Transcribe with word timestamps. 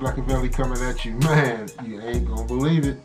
Blackavelli 0.00 0.50
coming 0.50 0.82
at 0.82 1.04
you. 1.04 1.12
Man, 1.16 1.68
you 1.84 2.00
ain't 2.00 2.26
gonna 2.26 2.46
believe 2.46 2.86
it. 2.86 2.98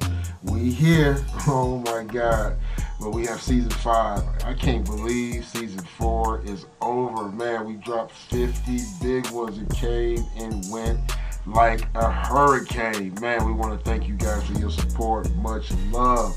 We 0.43 0.71
here. 0.71 1.17
Oh 1.47 1.77
my 1.85 2.03
God. 2.03 2.57
But 2.99 3.11
we 3.11 3.27
have 3.27 3.39
season 3.39 3.69
five. 3.69 4.23
I 4.43 4.53
can't 4.55 4.83
believe 4.83 5.45
season 5.45 5.81
four 5.97 6.41
is 6.43 6.65
over. 6.81 7.29
Man, 7.29 7.67
we 7.67 7.73
dropped 7.73 8.13
50 8.13 8.79
big 8.99 9.29
ones. 9.29 9.59
It 9.59 9.69
came 9.69 10.25
and 10.37 10.63
went 10.71 10.99
like 11.45 11.85
a 11.93 12.09
hurricane. 12.09 13.13
Man, 13.21 13.45
we 13.45 13.51
want 13.51 13.77
to 13.77 13.85
thank 13.87 14.07
you 14.07 14.15
guys 14.15 14.43
for 14.47 14.53
your 14.53 14.71
support. 14.71 15.29
Much 15.35 15.71
love. 15.91 16.35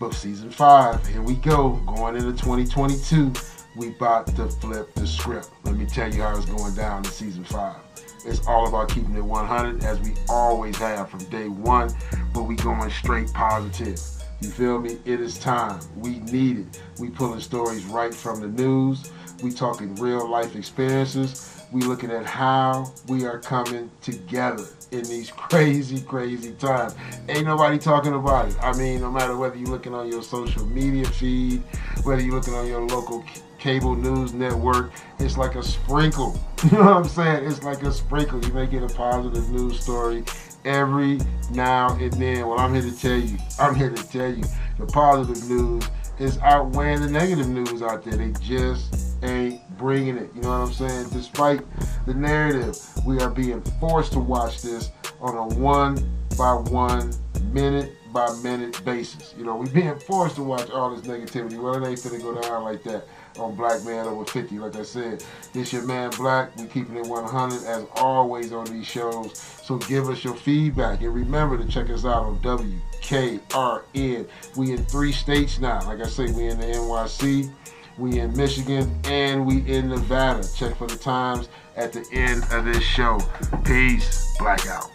But 0.00 0.14
season 0.14 0.50
five, 0.50 1.06
here 1.06 1.20
we 1.20 1.34
go. 1.34 1.72
Going 1.86 2.16
into 2.16 2.32
2022, 2.32 3.32
we 3.76 3.88
about 3.88 4.28
to 4.36 4.48
flip 4.48 4.94
the 4.94 5.06
script. 5.06 5.50
Let 5.64 5.76
me 5.76 5.84
tell 5.84 6.12
you 6.12 6.22
how 6.22 6.36
it's 6.36 6.46
going 6.46 6.74
down 6.74 7.04
in 7.04 7.10
season 7.10 7.44
five. 7.44 7.76
It's 8.24 8.46
all 8.46 8.68
about 8.68 8.88
keeping 8.88 9.14
it 9.14 9.24
100 9.24 9.84
as 9.84 10.00
we 10.00 10.14
always 10.28 10.76
have 10.78 11.10
from 11.10 11.24
day 11.26 11.48
one, 11.48 11.90
but 12.34 12.44
we 12.44 12.56
going 12.56 12.90
straight 12.90 13.32
positive. 13.32 14.00
You 14.40 14.50
feel 14.50 14.78
me? 14.80 14.98
It 15.04 15.20
is 15.20 15.36
time. 15.38 15.80
We 15.96 16.20
need 16.20 16.58
it. 16.60 16.82
We 17.00 17.10
pulling 17.10 17.40
stories 17.40 17.84
right 17.86 18.14
from 18.14 18.40
the 18.40 18.48
news. 18.48 19.10
We 19.42 19.50
talking 19.50 19.94
real 19.96 20.28
life 20.28 20.54
experiences. 20.54 21.64
We 21.72 21.82
looking 21.82 22.10
at 22.10 22.24
how 22.24 22.92
we 23.08 23.26
are 23.26 23.38
coming 23.38 23.90
together 24.00 24.64
in 24.92 25.02
these 25.04 25.30
crazy, 25.36 26.00
crazy 26.00 26.52
times. 26.52 26.94
Ain't 27.28 27.46
nobody 27.46 27.78
talking 27.78 28.14
about 28.14 28.48
it. 28.48 28.56
I 28.62 28.72
mean, 28.76 29.00
no 29.00 29.10
matter 29.10 29.36
whether 29.36 29.56
you're 29.56 29.68
looking 29.68 29.94
on 29.94 30.08
your 30.08 30.22
social 30.22 30.64
media 30.66 31.04
feed, 31.04 31.62
whether 32.04 32.22
you're 32.22 32.34
looking 32.34 32.54
on 32.54 32.66
your 32.66 32.86
local 32.86 33.24
cable 33.58 33.94
news 33.94 34.32
network, 34.32 34.92
it's 35.18 35.36
like 35.36 35.54
a 35.54 35.62
sprinkle. 35.62 36.38
You 36.64 36.78
know 36.78 36.86
what 36.86 36.96
I'm 36.96 37.04
saying? 37.04 37.44
It's 37.44 37.62
like 37.62 37.84
a 37.84 37.92
sprinkle. 37.92 38.44
You 38.44 38.52
may 38.52 38.66
get 38.66 38.82
a 38.82 38.88
positive 38.88 39.48
news 39.48 39.78
story 39.78 40.24
every 40.64 41.20
now 41.52 41.94
and 41.94 42.12
then. 42.14 42.48
Well, 42.48 42.58
I'm 42.58 42.74
here 42.74 42.82
to 42.82 43.00
tell 43.00 43.16
you, 43.16 43.38
I'm 43.60 43.76
here 43.76 43.90
to 43.90 44.08
tell 44.08 44.28
you, 44.28 44.42
the 44.76 44.86
positive 44.86 45.48
news 45.48 45.84
is 46.18 46.36
outweighing 46.38 47.00
the 47.00 47.08
negative 47.08 47.48
news 47.48 47.80
out 47.80 48.02
there. 48.02 48.16
They 48.16 48.32
just 48.40 49.22
ain't 49.22 49.60
bringing 49.78 50.16
it. 50.16 50.30
You 50.34 50.42
know 50.42 50.48
what 50.48 50.68
I'm 50.68 50.72
saying? 50.72 51.10
Despite 51.10 51.60
the 52.06 52.14
narrative, 52.14 52.76
we 53.06 53.20
are 53.20 53.30
being 53.30 53.62
forced 53.80 54.12
to 54.14 54.20
watch 54.20 54.60
this 54.60 54.90
on 55.20 55.36
a 55.36 55.54
one 55.56 55.96
by 56.36 56.54
one, 56.54 57.12
minute 57.52 57.92
by 58.12 58.32
minute 58.42 58.84
basis. 58.84 59.34
You 59.38 59.44
know, 59.44 59.56
we're 59.56 59.66
being 59.66 59.98
forced 60.00 60.36
to 60.36 60.42
watch 60.42 60.70
all 60.70 60.94
this 60.94 61.06
negativity. 61.06 61.56
Well, 61.56 61.82
it 61.82 61.88
ain't 61.88 62.00
finna 62.00 62.20
go 62.20 62.40
down 62.40 62.64
like 62.64 62.82
that 62.84 63.06
on 63.38 63.54
Black 63.54 63.84
Man 63.84 64.06
Over 64.06 64.24
50. 64.24 64.58
Like 64.58 64.76
I 64.76 64.82
said, 64.82 65.24
this 65.52 65.72
your 65.72 65.82
man 65.82 66.10
Black. 66.10 66.56
We 66.56 66.66
keeping 66.66 66.96
it 66.96 67.06
100 67.06 67.64
as 67.64 67.86
always 67.96 68.52
on 68.52 68.66
these 68.66 68.86
shows. 68.86 69.38
So 69.62 69.78
give 69.78 70.08
us 70.08 70.24
your 70.24 70.34
feedback 70.34 71.02
and 71.02 71.14
remember 71.14 71.58
to 71.58 71.66
check 71.66 71.90
us 71.90 72.04
out 72.04 72.24
on 72.24 72.38
WKRN. 72.40 74.28
We 74.56 74.72
in 74.72 74.84
three 74.86 75.12
states 75.12 75.58
now. 75.60 75.84
Like 75.86 76.00
I 76.00 76.06
say, 76.06 76.32
we 76.32 76.46
in 76.48 76.58
the 76.58 76.66
NYC, 76.66 77.52
we 77.96 78.20
in 78.20 78.36
Michigan, 78.36 78.98
and 79.04 79.46
we 79.46 79.58
in 79.70 79.88
Nevada. 79.88 80.46
Check 80.56 80.76
for 80.76 80.86
the 80.86 80.96
times 80.96 81.48
at 81.76 81.92
the 81.92 82.06
end 82.12 82.44
of 82.50 82.64
this 82.64 82.82
show. 82.82 83.18
Peace. 83.64 84.36
Blackout. 84.38 84.90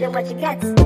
Them 0.00 0.12
what 0.12 0.28
you 0.28 0.34
got. 0.40 0.83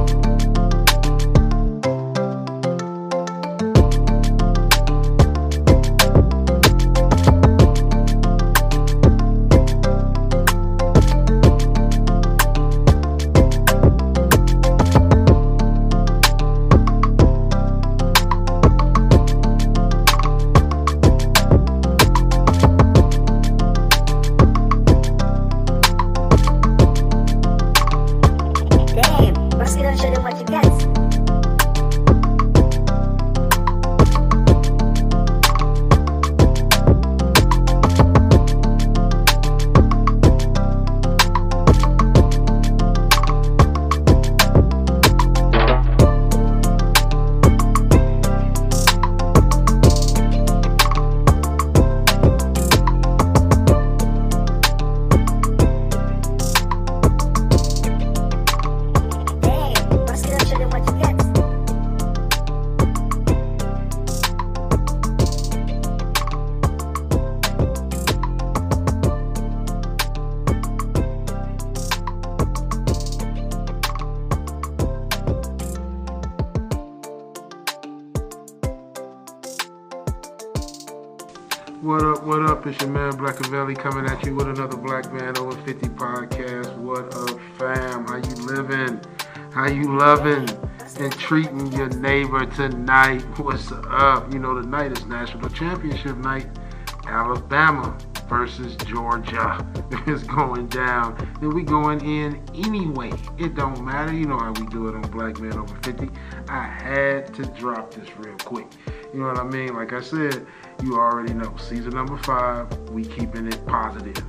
It's 82.69 82.83
your 82.83 82.91
man 82.91 83.13
Blackavelli 83.13 83.79
coming 83.79 84.05
at 84.05 84.23
you 84.27 84.35
with 84.35 84.47
another 84.47 84.77
Black 84.77 85.11
Man 85.11 85.39
Over 85.39 85.57
50 85.63 85.89
podcast. 85.89 86.77
What 86.77 87.15
up, 87.15 87.41
fam? 87.57 88.07
How 88.07 88.17
you 88.17 88.35
living? 88.45 89.01
How 89.55 89.69
you 89.69 89.97
loving 89.97 90.47
and 91.01 91.11
treating 91.15 91.73
your 91.73 91.89
neighbor 91.89 92.45
tonight? 92.45 93.23
What's 93.39 93.73
up? 93.73 94.31
You 94.31 94.41
know, 94.41 94.61
tonight 94.61 94.93
is 94.93 95.07
National 95.07 95.49
Championship 95.49 96.19
night. 96.19 96.47
Alabama 97.09 97.97
versus 98.29 98.77
Georgia 98.77 99.67
is 100.07 100.23
going 100.25 100.67
down. 100.69 101.17
And 101.41 101.53
we 101.53 101.63
going 101.63 102.01
in 102.05 102.43
anyway. 102.55 103.13
It 103.39 103.55
don't 103.55 103.83
matter. 103.83 104.13
You 104.13 104.27
know 104.27 104.39
how 104.39 104.53
we 104.53 104.67
do 104.67 104.89
it 104.89 104.95
on 104.95 105.03
Black 105.11 105.41
Man 105.41 105.55
Over 105.55 105.75
50. 105.83 106.11
I 106.49 106.63
had 106.63 107.35
to 107.35 107.43
drop 107.59 107.93
this 107.95 108.09
real 108.19 108.37
quick. 108.37 108.67
You 109.13 109.21
know 109.21 109.29
what 109.29 109.39
I 109.39 109.45
mean? 109.45 109.75
Like 109.75 109.95
I 109.95 110.03
said, 110.03 110.47
you 110.83 110.97
already 110.97 111.33
know. 111.33 111.57
Season 111.57 111.91
number 111.91 112.19
five, 112.19 112.71
we 112.91 113.05
keeping 113.05 113.47
it 113.47 113.67
positive. 113.67 114.23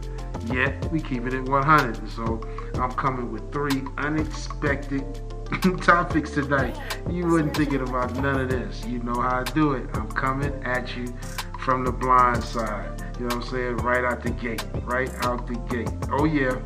Yet 0.46 0.92
we 0.92 1.02
keeping 1.02 1.34
it 1.34 1.50
100. 1.50 2.10
So 2.10 2.42
I'm 2.76 2.92
coming 2.92 3.32
with 3.32 3.52
three 3.52 3.84
unexpected 3.98 5.04
topics 5.82 6.32
tonight. 6.32 6.80
You 7.10 7.28
wasn't 7.28 7.56
thinking 7.56 7.82
about 7.82 8.16
none 8.16 8.40
of 8.40 8.50
this. 8.50 8.86
You 8.86 9.00
know 9.00 9.20
how 9.20 9.42
I 9.42 9.44
do 9.44 9.74
it. 9.74 9.90
I'm 9.94 10.10
coming 10.12 10.54
at 10.64 10.96
you 10.96 11.14
from 11.60 11.84
the 11.84 11.92
blind 11.92 12.44
side. 12.44 13.02
You 13.20 13.28
know 13.28 13.36
what 13.36 13.46
I'm 13.46 13.52
saying? 13.52 13.78
Right 13.78 14.06
out 14.06 14.24
the 14.24 14.32
gate. 14.32 14.64
Right 14.84 15.12
out 15.26 15.48
the 15.48 15.56
gate. 15.74 15.90
Oh 16.12 16.26
yeah. 16.26 16.60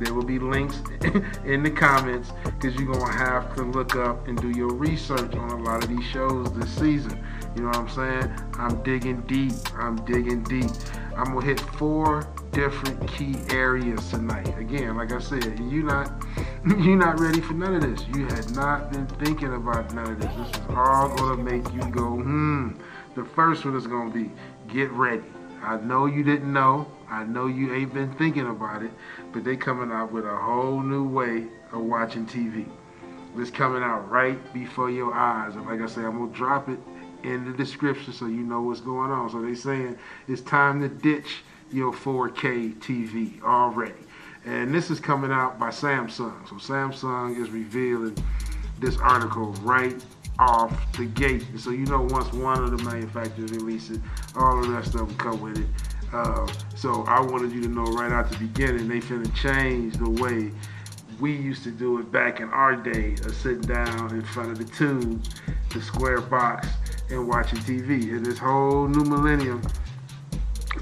There 0.00 0.14
will 0.14 0.24
be 0.24 0.38
links 0.38 0.80
in 1.44 1.62
the 1.62 1.70
comments 1.70 2.32
because 2.44 2.74
you're 2.74 2.90
going 2.90 3.04
to 3.04 3.18
have 3.18 3.54
to 3.56 3.64
look 3.64 3.96
up 3.96 4.26
and 4.26 4.40
do 4.40 4.48
your 4.48 4.72
research 4.72 5.34
on 5.34 5.50
a 5.50 5.62
lot 5.62 5.84
of 5.84 5.90
these 5.90 6.04
shows 6.06 6.50
this 6.54 6.70
season. 6.70 7.22
You 7.54 7.62
know 7.62 7.68
what 7.68 7.76
I'm 7.76 7.88
saying? 7.90 8.34
I'm 8.54 8.82
digging 8.82 9.20
deep. 9.22 9.52
I'm 9.76 9.96
digging 10.06 10.42
deep. 10.44 10.70
I'm 11.16 11.32
going 11.32 11.40
to 11.40 11.46
hit 11.46 11.60
four 11.60 12.26
different 12.52 13.06
key 13.08 13.36
areas 13.50 14.10
tonight. 14.10 14.56
Again, 14.58 14.96
like 14.96 15.12
I 15.12 15.18
said, 15.18 15.58
you 15.58 15.82
not 15.82 16.24
you 16.66 16.96
not 16.96 17.20
ready 17.20 17.40
for 17.40 17.54
none 17.54 17.74
of 17.74 17.82
this. 17.82 18.06
You 18.14 18.26
had 18.26 18.54
not 18.54 18.92
been 18.92 19.06
thinking 19.06 19.54
about 19.54 19.94
none 19.94 20.12
of 20.12 20.20
this. 20.20 20.34
This 20.34 20.60
is 20.62 20.66
all 20.70 21.16
to 21.16 21.36
make 21.36 21.64
you 21.72 21.82
go, 21.90 22.16
hmm. 22.16 22.70
The 23.14 23.24
first 23.24 23.64
one 23.64 23.76
is 23.76 23.84
to 23.84 24.10
be 24.12 24.30
get 24.72 24.90
ready. 24.92 25.24
I 25.62 25.76
know 25.78 26.06
you 26.06 26.22
didn't 26.22 26.52
know. 26.52 26.86
I 27.08 27.24
know 27.24 27.46
you 27.46 27.74
ain't 27.74 27.92
been 27.92 28.12
thinking 28.14 28.48
about 28.48 28.82
it, 28.82 28.92
but 29.32 29.44
they 29.44 29.56
coming 29.56 29.90
out 29.90 30.12
with 30.12 30.24
a 30.24 30.36
whole 30.36 30.80
new 30.80 31.06
way 31.06 31.46
of 31.72 31.80
watching 31.80 32.24
TV. 32.24 32.66
It's 33.36 33.50
coming 33.50 33.82
out 33.82 34.08
right 34.10 34.38
before 34.54 34.90
your 34.90 35.12
eyes. 35.12 35.56
And 35.56 35.66
like 35.66 35.80
I 35.80 35.86
said, 35.86 36.04
I'm 36.04 36.18
gonna 36.18 36.32
drop 36.32 36.68
it 36.68 36.78
in 37.22 37.44
the 37.44 37.52
description 37.56 38.12
so 38.12 38.26
you 38.26 38.42
know 38.42 38.62
what's 38.62 38.80
going 38.80 39.10
on. 39.10 39.30
So 39.30 39.42
they 39.42 39.54
saying 39.54 39.98
it's 40.28 40.40
time 40.42 40.80
to 40.80 40.88
ditch 40.88 41.42
your 41.72 41.92
4K 41.92 42.78
TV 42.80 43.42
already. 43.42 43.94
And 44.44 44.74
this 44.74 44.90
is 44.90 45.00
coming 45.00 45.30
out 45.30 45.58
by 45.58 45.68
Samsung. 45.68 46.48
So 46.48 46.56
Samsung 46.56 47.40
is 47.40 47.50
revealing 47.50 48.16
this 48.78 48.96
article 48.98 49.52
right 49.62 50.02
off 50.38 50.92
the 50.96 51.04
gate. 51.04 51.44
So 51.58 51.70
you 51.70 51.84
know 51.86 52.02
once 52.02 52.32
one 52.32 52.64
of 52.64 52.70
the 52.70 52.82
manufacturers 52.82 53.50
release 53.52 53.90
it, 53.90 54.00
all 54.36 54.58
of 54.58 54.68
that 54.72 54.86
stuff 54.86 55.08
will 55.08 55.14
come 55.16 55.40
with 55.40 55.58
it. 55.58 55.66
Uh, 56.12 56.50
so 56.74 57.04
I 57.06 57.20
wanted 57.20 57.52
you 57.52 57.62
to 57.62 57.68
know 57.68 57.84
right 57.84 58.10
out 58.10 58.30
the 58.30 58.38
beginning, 58.38 58.88
they 58.88 59.00
finna 59.00 59.32
change 59.36 59.96
the 59.98 60.10
way 60.10 60.50
we 61.20 61.32
used 61.32 61.62
to 61.64 61.70
do 61.70 61.98
it 62.00 62.10
back 62.10 62.40
in 62.40 62.48
our 62.48 62.74
day 62.74 63.12
of 63.12 63.34
sitting 63.34 63.60
down 63.60 64.10
in 64.10 64.22
front 64.22 64.50
of 64.50 64.58
the 64.58 64.64
tube, 64.64 65.22
the 65.68 65.80
square 65.82 66.20
box, 66.20 66.66
and 67.10 67.28
watching 67.28 67.58
TV. 67.58 68.08
In 68.08 68.22
this 68.22 68.38
whole 68.38 68.88
new 68.88 69.04
millennium, 69.04 69.60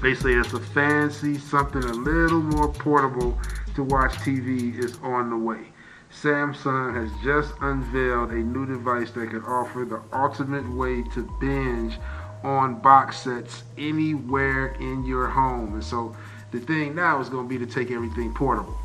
they 0.01 0.15
say 0.15 0.33
it's 0.33 0.53
a 0.53 0.59
fancy, 0.59 1.37
something 1.37 1.83
a 1.83 1.93
little 1.93 2.41
more 2.41 2.71
portable 2.71 3.37
to 3.75 3.83
watch 3.83 4.13
TV 4.15 4.77
is 4.77 4.97
on 5.03 5.29
the 5.29 5.37
way. 5.37 5.65
Samsung 6.11 6.95
has 6.95 7.11
just 7.23 7.53
unveiled 7.61 8.31
a 8.31 8.35
new 8.35 8.65
device 8.65 9.11
that 9.11 9.29
can 9.29 9.43
offer 9.43 9.85
the 9.85 10.01
ultimate 10.15 10.67
way 10.73 11.03
to 11.13 11.29
binge 11.39 11.99
on 12.43 12.79
box 12.79 13.19
sets 13.19 13.63
anywhere 13.77 14.69
in 14.79 15.05
your 15.05 15.27
home. 15.27 15.73
And 15.73 15.83
so 15.83 16.15
the 16.51 16.59
thing 16.59 16.95
now 16.95 17.19
is 17.19 17.29
going 17.29 17.47
to 17.47 17.49
be 17.49 17.63
to 17.63 17.71
take 17.71 17.91
everything 17.91 18.33
portable. 18.33 18.77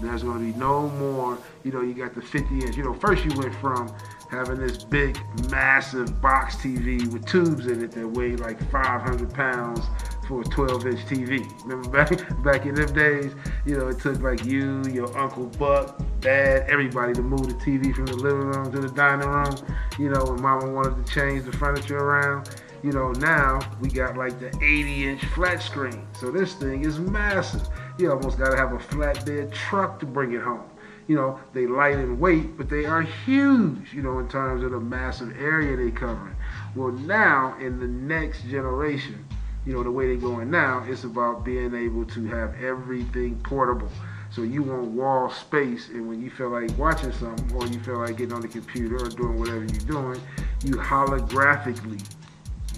There's 0.00 0.22
going 0.22 0.38
to 0.38 0.52
be 0.52 0.58
no 0.58 0.88
more, 0.90 1.36
you 1.62 1.72
know, 1.72 1.82
you 1.82 1.92
got 1.92 2.14
the 2.14 2.22
50 2.22 2.60
inch. 2.60 2.76
You 2.76 2.84
know, 2.84 2.94
first 2.94 3.24
you 3.24 3.36
went 3.38 3.54
from 3.56 3.92
having 4.30 4.58
this 4.58 4.82
big, 4.82 5.18
massive 5.50 6.22
box 6.22 6.56
TV 6.56 7.06
with 7.12 7.26
tubes 7.26 7.66
in 7.66 7.84
it 7.84 7.92
that 7.92 8.08
weighed 8.08 8.40
like 8.40 8.58
500 8.70 9.34
pounds 9.34 9.84
for 10.30 10.42
a 10.42 10.44
12 10.44 10.86
inch 10.86 11.00
TV. 11.00 11.64
Remember 11.64 11.88
back 11.90 12.10
back 12.44 12.64
in 12.64 12.76
them 12.76 12.94
days, 12.94 13.32
you 13.66 13.76
know, 13.76 13.88
it 13.88 13.98
took 13.98 14.20
like 14.22 14.44
you, 14.44 14.82
your 14.84 15.14
uncle 15.18 15.46
Buck, 15.58 16.00
dad, 16.20 16.70
everybody 16.70 17.12
to 17.14 17.22
move 17.22 17.48
the 17.48 17.54
TV 17.54 17.92
from 17.92 18.06
the 18.06 18.14
living 18.14 18.46
room 18.46 18.70
to 18.70 18.80
the 18.80 18.90
dining 18.90 19.28
room. 19.28 19.56
You 19.98 20.10
know, 20.10 20.24
when 20.24 20.40
mama 20.40 20.70
wanted 20.70 21.04
to 21.04 21.12
change 21.12 21.44
the 21.44 21.52
furniture 21.52 21.98
around. 21.98 22.48
You 22.84 22.92
know, 22.92 23.10
now 23.10 23.60
we 23.80 23.88
got 23.90 24.16
like 24.16 24.38
the 24.38 24.48
80 24.64 25.08
inch 25.08 25.24
flat 25.34 25.62
screen. 25.62 26.06
So 26.18 26.30
this 26.30 26.54
thing 26.54 26.84
is 26.84 26.98
massive. 26.98 27.68
You 27.98 28.12
almost 28.12 28.38
got 28.38 28.52
to 28.52 28.56
have 28.56 28.72
a 28.72 28.78
flatbed 28.78 29.52
truck 29.52 29.98
to 30.00 30.06
bring 30.06 30.32
it 30.32 30.40
home. 30.42 30.62
You 31.08 31.16
know, 31.16 31.40
they 31.52 31.66
light 31.66 31.96
in 31.96 32.20
weight, 32.20 32.56
but 32.56 32.70
they 32.70 32.86
are 32.86 33.02
huge, 33.02 33.92
you 33.92 34.00
know, 34.00 34.20
in 34.20 34.28
terms 34.28 34.62
of 34.62 34.70
the 34.70 34.80
massive 34.80 35.36
area 35.38 35.76
they 35.76 35.90
cover. 35.90 36.34
Well, 36.76 36.92
now 36.92 37.56
in 37.58 37.80
the 37.80 37.88
next 37.88 38.44
generation, 38.44 39.26
you 39.66 39.72
know, 39.72 39.82
the 39.82 39.90
way 39.90 40.06
they're 40.06 40.16
going 40.16 40.50
now, 40.50 40.84
it's 40.86 41.04
about 41.04 41.44
being 41.44 41.74
able 41.74 42.04
to 42.06 42.26
have 42.26 42.54
everything 42.62 43.36
portable. 43.42 43.90
So 44.30 44.42
you 44.42 44.62
want 44.62 44.84
wall 44.86 45.30
space, 45.30 45.88
and 45.88 46.08
when 46.08 46.22
you 46.22 46.30
feel 46.30 46.50
like 46.50 46.70
watching 46.78 47.12
something, 47.12 47.52
or 47.56 47.66
you 47.66 47.80
feel 47.80 47.98
like 47.98 48.16
getting 48.16 48.32
on 48.32 48.42
the 48.42 48.48
computer 48.48 48.96
or 48.96 49.08
doing 49.08 49.38
whatever 49.38 49.64
you're 49.64 49.66
doing, 49.66 50.20
you 50.64 50.76
holographically 50.76 52.02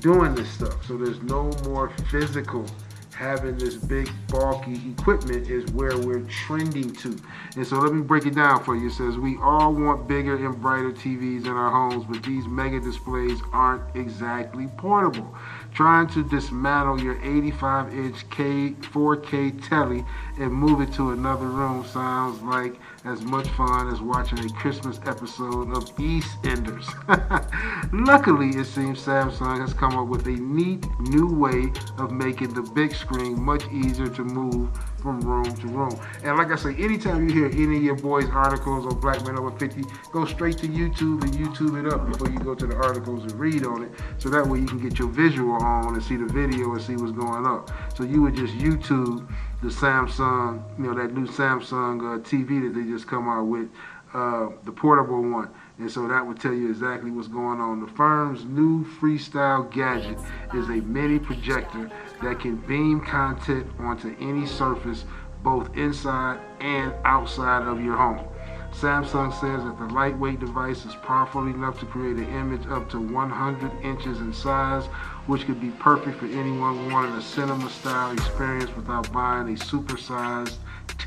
doing 0.00 0.34
this 0.34 0.50
stuff. 0.50 0.84
So 0.87 0.96
there's 0.96 1.23
no 1.23 1.50
more 1.64 1.90
physical 2.11 2.67
having 3.14 3.56
this 3.59 3.76
big 3.76 4.11
bulky 4.29 4.81
equipment 4.91 5.49
is 5.49 5.70
where 5.73 5.97
we're 5.99 6.23
trending 6.23 6.93
to. 6.97 7.19
And 7.56 7.67
so 7.67 7.76
let 7.76 7.93
me 7.93 8.03
break 8.03 8.26
it 8.26 8.35
down 8.35 8.64
for 8.64 8.75
you. 8.75 8.88
It 8.88 8.93
says 8.93 9.17
we 9.17 9.37
all 9.41 9.73
want 9.73 10.09
bigger 10.09 10.37
and 10.44 10.61
brighter 10.61 10.93
TVs 10.93 11.44
in 11.44 11.53
our 11.53 11.70
homes, 11.70 12.05
but 12.09 12.23
these 12.23 12.47
mega 12.47 12.81
displays 12.81 13.41
aren't 13.53 13.94
exactly 13.94 14.67
portable. 14.76 15.35
Trying 15.75 16.09
to 16.09 16.29
dismantle 16.29 17.00
your 17.00 17.20
85 17.23 17.94
inch 17.94 18.29
K 18.31 18.70
4K 18.81 19.69
telly 19.69 20.05
and 20.38 20.53
move 20.53 20.81
it 20.81 20.93
to 20.94 21.11
another 21.11 21.47
room 21.47 21.85
sounds 21.85 22.41
like 22.43 22.79
as 23.04 23.22
much 23.22 23.49
fun 23.49 23.88
as 23.88 24.00
watching 24.00 24.38
a 24.38 24.49
Christmas 24.50 25.00
episode 25.06 25.70
of 25.76 25.84
EastEnders. 25.96 26.87
Luckily, 28.06 28.50
it 28.50 28.66
seems 28.66 29.04
Samsung 29.04 29.60
has 29.60 29.75
come 29.75 29.96
up 29.96 30.06
with 30.06 30.26
a 30.26 30.31
neat 30.31 30.87
new 31.00 31.26
way 31.26 31.72
of 31.99 32.12
making 32.12 32.54
the 32.54 32.62
big 32.62 32.94
screen 32.94 33.40
much 33.43 33.64
easier 33.72 34.08
to 34.08 34.22
move 34.22 34.70
from 34.99 35.20
room 35.20 35.52
to 35.56 35.66
room. 35.66 35.99
And 36.22 36.37
like 36.37 36.52
I 36.52 36.56
say, 36.56 36.75
anytime 36.76 37.28
you 37.28 37.34
hear 37.34 37.46
any 37.46 37.78
of 37.78 37.82
your 37.82 37.96
boys' 37.96 38.28
articles 38.31 38.87
or 38.87 38.94
Black 38.94 39.25
Men 39.26 39.37
Over 39.37 39.50
50, 39.50 39.82
go 40.12 40.25
straight 40.25 40.58
to 40.58 40.69
YouTube 40.69 41.22
and 41.22 41.32
YouTube 41.32 41.84
it 41.84 41.93
up 41.93 42.08
before 42.08 42.31
you 42.31 42.38
go 42.38 42.54
to 42.54 42.66
the 42.66 42.76
articles 42.76 43.25
and 43.25 43.32
read 43.32 43.66
on 43.66 43.82
it. 43.82 43.90
So 44.19 44.28
that 44.28 44.46
way 44.46 44.60
you 44.60 44.66
can 44.66 44.78
get 44.78 45.00
your 45.00 45.08
visual 45.08 45.54
on 45.54 45.94
and 45.94 46.02
see 46.02 46.16
the 46.16 46.26
video 46.26 46.72
and 46.72 46.81
see 46.81 46.94
what's 46.94 47.12
going 47.12 47.46
up. 47.46 47.70
So 47.96 48.04
you 48.04 48.22
would 48.22 48.37
just 48.37 48.54
YouTube 48.54 49.28
the 49.62 49.69
Samsung, 49.69 50.62
you 50.76 50.85
know, 50.85 50.94
that 50.94 51.14
new 51.14 51.26
Samsung 51.26 52.00
uh, 52.00 52.19
TV 52.19 52.62
that 52.62 52.79
they 52.79 52.85
just 52.85 53.06
come 53.06 53.29
out 53.29 53.44
with, 53.44 53.69
uh, 54.12 54.49
the 54.64 54.73
portable 54.73 55.23
one. 55.23 55.49
And 55.79 55.91
so 55.91 56.06
that 56.09 56.26
would 56.26 56.38
tell 56.38 56.53
you 56.53 56.69
exactly 56.69 57.11
what's 57.11 57.29
going 57.29 57.61
on. 57.61 57.81
The 57.81 57.87
firm's 57.93 58.44
new 58.44 58.85
Freestyle 58.85 59.70
gadget 59.70 60.19
is 60.53 60.69
a 60.69 60.82
mini 60.82 61.19
projector 61.19 61.91
that 62.23 62.41
can 62.41 62.56
beam 62.56 63.00
content 63.00 63.67
onto 63.79 64.14
any 64.20 64.47
surface, 64.47 65.05
both 65.43 65.75
inside 65.76 66.41
and 66.61 66.93
outside 67.05 67.62
of 67.62 67.82
your 67.82 67.97
home. 67.97 68.26
Samsung 68.73 69.32
says 69.32 69.64
that 69.64 69.79
the 69.79 69.94
lightweight 69.94 70.41
device 70.41 70.85
is 70.85 70.94
powerful 70.97 71.47
enough 71.47 71.79
to 71.81 71.87
create 71.87 72.17
an 72.17 72.29
image 72.35 72.67
up 72.69 72.88
to 72.91 72.99
100 73.00 73.70
inches 73.82 74.19
in 74.19 74.32
size, 74.32 74.88
which 75.26 75.46
could 75.46 75.60
be 75.60 75.70
perfect 75.78 76.19
for 76.19 76.26
anyone 76.26 76.90
wanting 76.90 77.12
a 77.14 77.22
cinema 77.22 77.69
style 77.70 78.12
experience 78.12 78.74
without 78.76 79.10
buying 79.12 79.48
a 79.48 79.56
supersized 79.56 80.56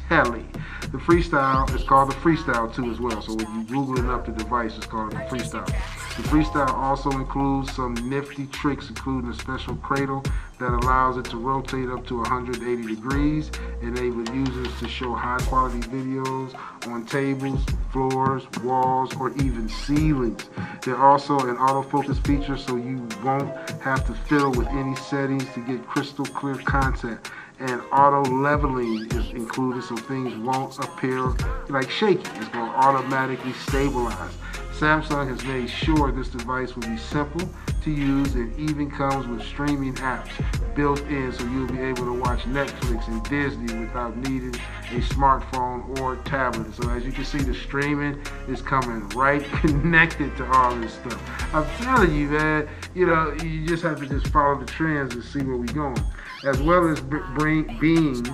telly. 0.09 0.45
The 0.81 0.97
Freestyle 0.97 1.73
is 1.75 1.83
called 1.83 2.11
the 2.11 2.15
Freestyle 2.15 2.73
2 2.73 2.91
as 2.91 2.99
well. 2.99 3.21
So 3.21 3.33
when 3.33 3.47
you 3.59 3.65
Googling 3.65 4.09
up 4.09 4.25
the 4.25 4.31
device, 4.31 4.77
it's 4.77 4.85
called 4.85 5.11
the 5.11 5.17
Freestyle. 5.17 5.69
The 6.17 6.23
Freestyle 6.29 6.73
also 6.73 7.11
includes 7.11 7.73
some 7.73 7.93
nifty 8.09 8.45
tricks, 8.47 8.87
including 8.87 9.29
a 9.29 9.33
special 9.33 9.75
cradle 9.75 10.23
that 10.59 10.71
allows 10.71 11.17
it 11.17 11.25
to 11.25 11.37
rotate 11.37 11.89
up 11.89 12.07
to 12.07 12.19
180 12.19 12.95
degrees, 12.95 13.51
enabling 13.81 14.33
users 14.33 14.79
to 14.79 14.87
show 14.87 15.13
high 15.13 15.39
quality 15.39 15.81
videos 15.89 16.57
on 16.87 17.05
tables, 17.05 17.65
floors, 17.91 18.47
walls, 18.63 19.13
or 19.17 19.31
even 19.31 19.67
ceilings. 19.67 20.49
There's 20.83 20.97
also 20.97 21.37
an 21.37 21.57
autofocus 21.57 22.25
feature 22.25 22.57
so 22.57 22.77
you 22.77 23.05
won't 23.21 23.53
have 23.81 24.07
to 24.07 24.13
fiddle 24.13 24.51
with 24.51 24.67
any 24.69 24.95
settings 24.95 25.45
to 25.53 25.59
get 25.59 25.85
crystal 25.85 26.25
clear 26.25 26.55
content 26.55 27.19
and 27.59 27.81
auto 27.91 28.23
leveling 28.29 29.05
is 29.11 29.31
included 29.31 29.83
so 29.83 29.95
things 29.95 30.35
won't 30.35 30.77
appear 30.79 31.33
like 31.69 31.89
shaky. 31.89 32.21
It's 32.35 32.49
going 32.49 32.69
to 32.69 32.77
automatically 32.77 33.53
stabilize. 33.53 34.31
Samsung 34.79 35.29
has 35.29 35.41
made 35.45 35.69
sure 35.69 36.11
this 36.11 36.27
device 36.27 36.75
will 36.75 36.87
be 36.87 36.97
simple 36.97 37.49
to 37.83 37.91
use 37.91 38.35
and 38.35 38.53
even 38.59 38.91
comes 38.91 39.25
with 39.25 39.41
streaming 39.41 39.93
apps 39.95 40.31
built 40.75 40.99
in 41.03 41.31
so 41.31 41.45
you'll 41.45 41.67
be 41.67 41.79
able 41.79 42.03
to 42.03 42.11
watch 42.11 42.41
Netflix 42.41 43.07
and 43.07 43.23
Disney 43.29 43.79
without 43.79 44.17
needing 44.17 44.53
a 44.91 44.99
smartphone 44.99 45.97
or 46.01 46.17
tablet. 46.17 46.75
So 46.75 46.89
as 46.89 47.05
you 47.05 47.13
can 47.13 47.23
see, 47.23 47.37
the 47.37 47.53
streaming 47.53 48.21
is 48.49 48.61
coming 48.61 49.07
right 49.09 49.41
connected 49.61 50.35
to 50.35 50.51
all 50.51 50.75
this 50.75 50.95
stuff. 50.95 51.55
I'm 51.55 51.65
telling 51.77 52.13
you, 52.13 52.27
man, 52.27 52.67
you 52.93 53.05
know, 53.05 53.31
you 53.41 53.65
just 53.65 53.81
have 53.83 54.01
to 54.01 54.07
just 54.07 54.27
follow 54.27 54.59
the 54.59 54.65
trends 54.65 55.13
and 55.13 55.23
see 55.23 55.41
where 55.41 55.55
we're 55.55 55.67
going. 55.67 56.03
As 56.43 56.61
well 56.61 56.89
as 56.89 56.99
bring, 56.99 57.79
being 57.79 58.27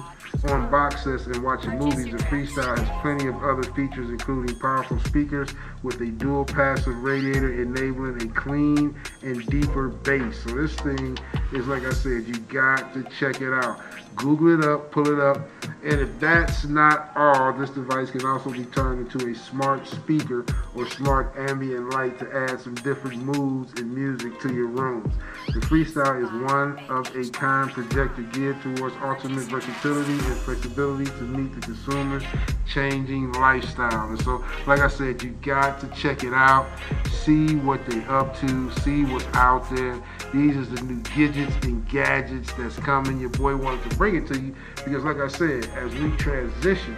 on 0.46 0.70
box 0.72 1.04
sets 1.04 1.26
and 1.28 1.44
watching 1.44 1.78
movies, 1.78 2.12
the 2.12 2.18
Freestyle 2.18 2.78
has 2.78 3.02
plenty 3.02 3.28
of 3.28 3.44
other 3.44 3.64
features, 3.74 4.10
including 4.10 4.58
powerful 4.60 5.00
speakers 5.02 5.50
with 5.84 6.00
a 6.02 6.08
dual 6.08 6.46
passive 6.46 7.02
radiator, 7.04 7.62
enabling 7.62 8.22
a 8.22 8.34
clean 8.34 8.96
and 9.22 9.46
deeper 9.48 9.90
bass. 9.90 10.44
So 10.44 10.56
this 10.56 10.76
thing 10.76 11.18
is, 11.54 11.68
like 11.68 11.84
I 11.84 11.92
said, 11.92 12.28
you 12.28 12.38
got 12.50 12.94
to 12.94 13.04
check 13.20 13.42
it 13.42 13.54
out. 13.54 13.80
Google 14.16 14.60
it 14.60 14.66
up, 14.68 14.92
pull 14.92 15.08
it 15.08 15.20
up, 15.20 15.48
and 15.84 16.02
if 16.02 16.20
that's 16.20 16.66
not 16.66 17.12
all, 17.16 17.54
this 17.54 17.70
device 17.70 18.12
can 18.12 18.26
also 18.26 18.52
be 18.52 18.66
turned 18.66 19.10
into 19.10 19.30
a 19.30 19.36
smart 19.36 19.88
speaker 19.88 20.46
or 20.76 20.86
smart 20.90 21.34
ambient 21.38 21.90
light 21.92 22.20
to 22.20 22.30
add 22.36 22.60
some 22.60 22.76
different 22.76 23.24
moods 23.24 23.80
and 23.80 23.94
music 23.94 24.38
to 24.42 24.54
your 24.54 24.68
rooms. 24.68 25.14
The 25.48 25.62
Freestyle 25.62 26.22
is 26.22 26.52
one 26.52 26.78
of 26.90 27.16
a 27.16 27.30
kind 27.32 27.72
projector 27.72 28.22
geared 28.24 28.62
towards 28.62 28.96
ultimate 29.02 29.46
versatility 29.46 30.20
flexibility 30.22 31.06
to 31.06 31.24
meet 31.24 31.54
the 31.54 31.62
consumer's 31.62 32.24
changing 32.68 33.32
lifestyle. 33.34 34.10
And 34.10 34.22
so, 34.22 34.44
like 34.68 34.80
I 34.80 34.88
said, 34.88 35.22
you 35.22 35.32
got 35.42 35.80
to 35.82 35.88
check 35.90 36.24
it 36.24 36.34
out, 36.34 36.68
see 37.12 37.56
what 37.56 37.86
they're 37.86 38.10
up 38.10 38.38
to, 38.40 38.72
see 38.82 39.06
what's 39.06 39.26
out 39.34 39.70
there. 39.70 40.02
These 40.34 40.58
are 40.58 40.66
the 40.66 40.82
new 40.84 41.02
gadgets 41.16 41.56
and 41.66 41.88
gadgets 41.90 42.54
that's 42.54 42.78
coming. 42.78 43.20
Your 43.20 43.30
boy 43.30 43.56
wanted 43.56 43.90
to 43.90 43.98
bring 43.98 44.16
it 44.16 44.28
to 44.28 44.40
you 44.40 44.56
because, 44.76 45.04
like 45.04 45.18
I 45.18 45.28
said, 45.28 45.66
as 45.76 45.94
we 45.94 46.16
transition 46.18 46.98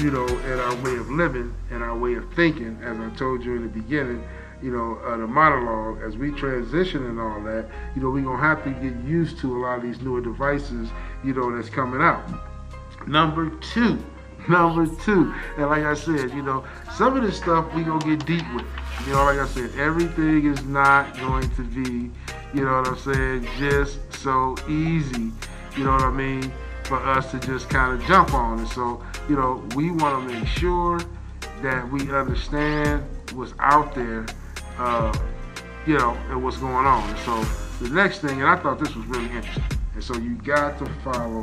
you 0.00 0.12
know, 0.12 0.26
in 0.26 0.60
our 0.60 0.76
way 0.84 0.96
of 0.96 1.10
living 1.10 1.52
and 1.70 1.82
our 1.82 1.96
way 1.96 2.14
of 2.14 2.32
thinking, 2.34 2.78
as 2.82 2.96
I 2.98 3.10
told 3.16 3.44
you 3.44 3.56
in 3.56 3.62
the 3.62 3.68
beginning, 3.68 4.22
you 4.62 4.70
know, 4.70 4.96
uh, 5.04 5.16
the 5.16 5.26
monologue, 5.26 6.02
as 6.02 6.16
we 6.16 6.30
transition 6.32 7.04
and 7.06 7.20
all 7.20 7.40
that, 7.42 7.68
you 7.94 8.02
know, 8.02 8.10
we're 8.10 8.22
going 8.22 8.38
to 8.38 8.42
have 8.42 8.62
to 8.64 8.70
get 8.70 8.96
used 9.04 9.38
to 9.40 9.56
a 9.56 9.58
lot 9.58 9.78
of 9.78 9.82
these 9.82 10.00
newer 10.00 10.20
devices, 10.20 10.88
you 11.24 11.32
know, 11.32 11.54
that's 11.54 11.68
coming 11.68 12.00
out. 12.00 12.24
Number 13.08 13.50
two, 13.58 14.04
number 14.48 14.86
two, 15.02 15.34
and 15.56 15.66
like 15.66 15.84
I 15.84 15.94
said, 15.94 16.30
you 16.30 16.42
know, 16.42 16.64
some 16.94 17.16
of 17.16 17.22
this 17.22 17.36
stuff 17.36 17.72
we 17.74 17.84
to 17.84 17.98
get 18.00 18.26
deep 18.26 18.44
with. 18.54 18.66
You 19.06 19.12
know, 19.12 19.24
like 19.24 19.38
I 19.38 19.46
said, 19.46 19.70
everything 19.76 20.46
is 20.46 20.64
not 20.64 21.16
going 21.18 21.48
to 21.50 21.62
be, 21.62 22.10
you 22.52 22.64
know 22.64 22.82
what 22.82 22.88
I'm 22.88 22.98
saying, 22.98 23.48
just 23.58 24.12
so 24.12 24.56
easy, 24.68 25.30
you 25.76 25.84
know 25.84 25.92
what 25.92 26.02
I 26.02 26.10
mean, 26.10 26.52
for 26.84 26.98
us 26.98 27.30
to 27.30 27.38
just 27.40 27.70
kind 27.70 27.98
of 27.98 28.06
jump 28.06 28.34
on. 28.34 28.58
And 28.58 28.68
so, 28.68 29.02
you 29.28 29.36
know, 29.36 29.64
we 29.74 29.90
want 29.90 30.28
to 30.28 30.34
make 30.34 30.46
sure 30.46 31.00
that 31.62 31.90
we 31.90 32.10
understand 32.12 33.04
what's 33.32 33.54
out 33.60 33.94
there 33.94 34.26
uh, 34.78 35.16
you 35.86 35.98
know, 35.98 36.16
and 36.28 36.42
what's 36.42 36.58
going 36.58 36.86
on. 36.86 37.08
And 37.08 37.18
so 37.20 37.42
the 37.84 37.90
next 37.90 38.20
thing, 38.20 38.40
and 38.40 38.48
I 38.48 38.56
thought 38.56 38.78
this 38.78 38.94
was 38.94 39.06
really 39.06 39.26
interesting. 39.26 39.64
And 39.94 40.04
so 40.04 40.16
you 40.16 40.34
got 40.36 40.78
to 40.78 40.86
follow, 41.02 41.40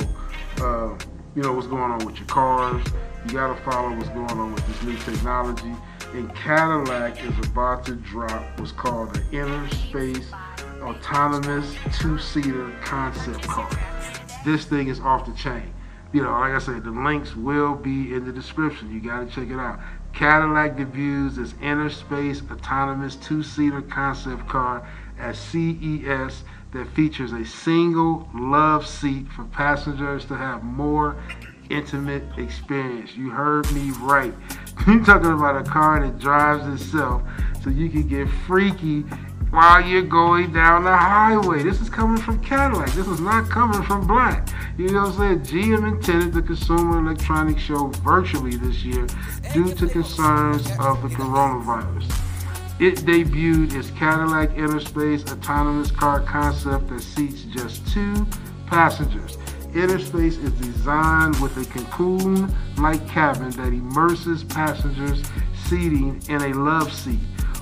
you 1.36 1.42
know, 1.42 1.52
what's 1.52 1.66
going 1.66 1.92
on 1.92 2.04
with 2.06 2.16
your 2.16 2.26
cars. 2.26 2.82
You 3.26 3.34
got 3.34 3.54
to 3.54 3.62
follow 3.62 3.94
what's 3.94 4.08
going 4.08 4.30
on 4.30 4.54
with 4.54 4.66
this 4.66 4.82
new 4.82 4.96
technology. 4.96 5.74
And 6.14 6.34
Cadillac 6.34 7.22
is 7.22 7.46
about 7.46 7.84
to 7.86 7.94
drop 7.96 8.58
what's 8.58 8.72
called 8.72 9.14
the 9.14 9.36
Inner 9.36 9.68
Space 9.68 10.32
Autonomous 10.80 11.74
Two-Seater 11.98 12.72
Concept 12.82 13.42
Car. 13.42 13.68
This 14.46 14.64
thing 14.64 14.88
is 14.88 14.98
off 15.00 15.26
the 15.26 15.34
chain. 15.34 15.74
You 16.14 16.22
know, 16.22 16.30
like 16.30 16.52
I 16.52 16.58
said, 16.58 16.84
the 16.84 16.90
links 16.90 17.36
will 17.36 17.74
be 17.74 18.14
in 18.14 18.24
the 18.24 18.32
description. 18.32 18.90
You 18.90 19.00
got 19.00 19.20
to 19.20 19.26
check 19.26 19.50
it 19.50 19.58
out. 19.58 19.78
Cadillac 20.14 20.78
debuts 20.78 21.36
its 21.36 21.52
inner 21.60 21.90
space 21.90 22.40
autonomous 22.50 23.16
two-seater 23.16 23.82
concept 23.82 24.48
car 24.48 24.88
at 25.18 25.36
CES 25.36 26.44
that 26.72 26.86
features 26.94 27.32
a 27.32 27.44
single 27.44 28.28
love 28.34 28.86
seat 28.86 29.26
for 29.28 29.44
passengers 29.44 30.24
to 30.26 30.34
have 30.34 30.62
more 30.62 31.16
intimate 31.70 32.22
experience. 32.38 33.16
You 33.16 33.30
heard 33.30 33.70
me 33.72 33.90
right. 34.00 34.34
You're 34.86 35.04
talking 35.04 35.32
about 35.32 35.56
a 35.56 35.68
car 35.68 36.00
that 36.00 36.18
drives 36.18 36.82
itself 36.82 37.22
so 37.62 37.70
you 37.70 37.88
can 37.88 38.06
get 38.06 38.28
freaky 38.46 39.02
while 39.50 39.80
you're 39.80 40.02
going 40.02 40.52
down 40.52 40.84
the 40.84 40.96
highway. 40.96 41.62
This 41.62 41.80
is 41.80 41.88
coming 41.88 42.20
from 42.20 42.42
Cadillac. 42.42 42.90
This 42.92 43.06
is 43.06 43.20
not 43.20 43.48
coming 43.48 43.82
from 43.82 44.06
Black. 44.06 44.48
You 44.76 44.88
know 44.90 45.04
what 45.04 45.18
I'm 45.18 45.44
saying? 45.44 45.64
GM 45.64 45.88
intended 45.88 46.32
the 46.32 46.42
Consumer 46.42 46.98
Electronics 46.98 47.62
Show 47.62 47.86
virtually 48.04 48.56
this 48.56 48.84
year 48.84 49.06
due 49.52 49.72
to 49.74 49.88
concerns 49.88 50.66
of 50.78 51.02
the 51.02 51.08
coronavirus. 51.08 52.25
It 52.78 52.96
debuted 53.06 53.74
its 53.74 53.90
Cadillac 53.92 54.50
Innerspace 54.50 55.32
autonomous 55.32 55.90
car 55.90 56.20
concept 56.20 56.88
that 56.88 57.00
seats 57.00 57.44
just 57.44 57.86
two 57.88 58.26
passengers. 58.66 59.38
Innerspace 59.72 60.42
is 60.44 60.52
designed 60.52 61.36
with 61.36 61.56
a 61.56 61.64
cocoon-like 61.70 63.08
cabin 63.08 63.50
that 63.52 63.68
immerses 63.68 64.44
passengers 64.44 65.22
seating 65.66 66.20
in 66.28 66.42
a 66.42 66.52
love 66.52 66.92
seat 66.92 67.18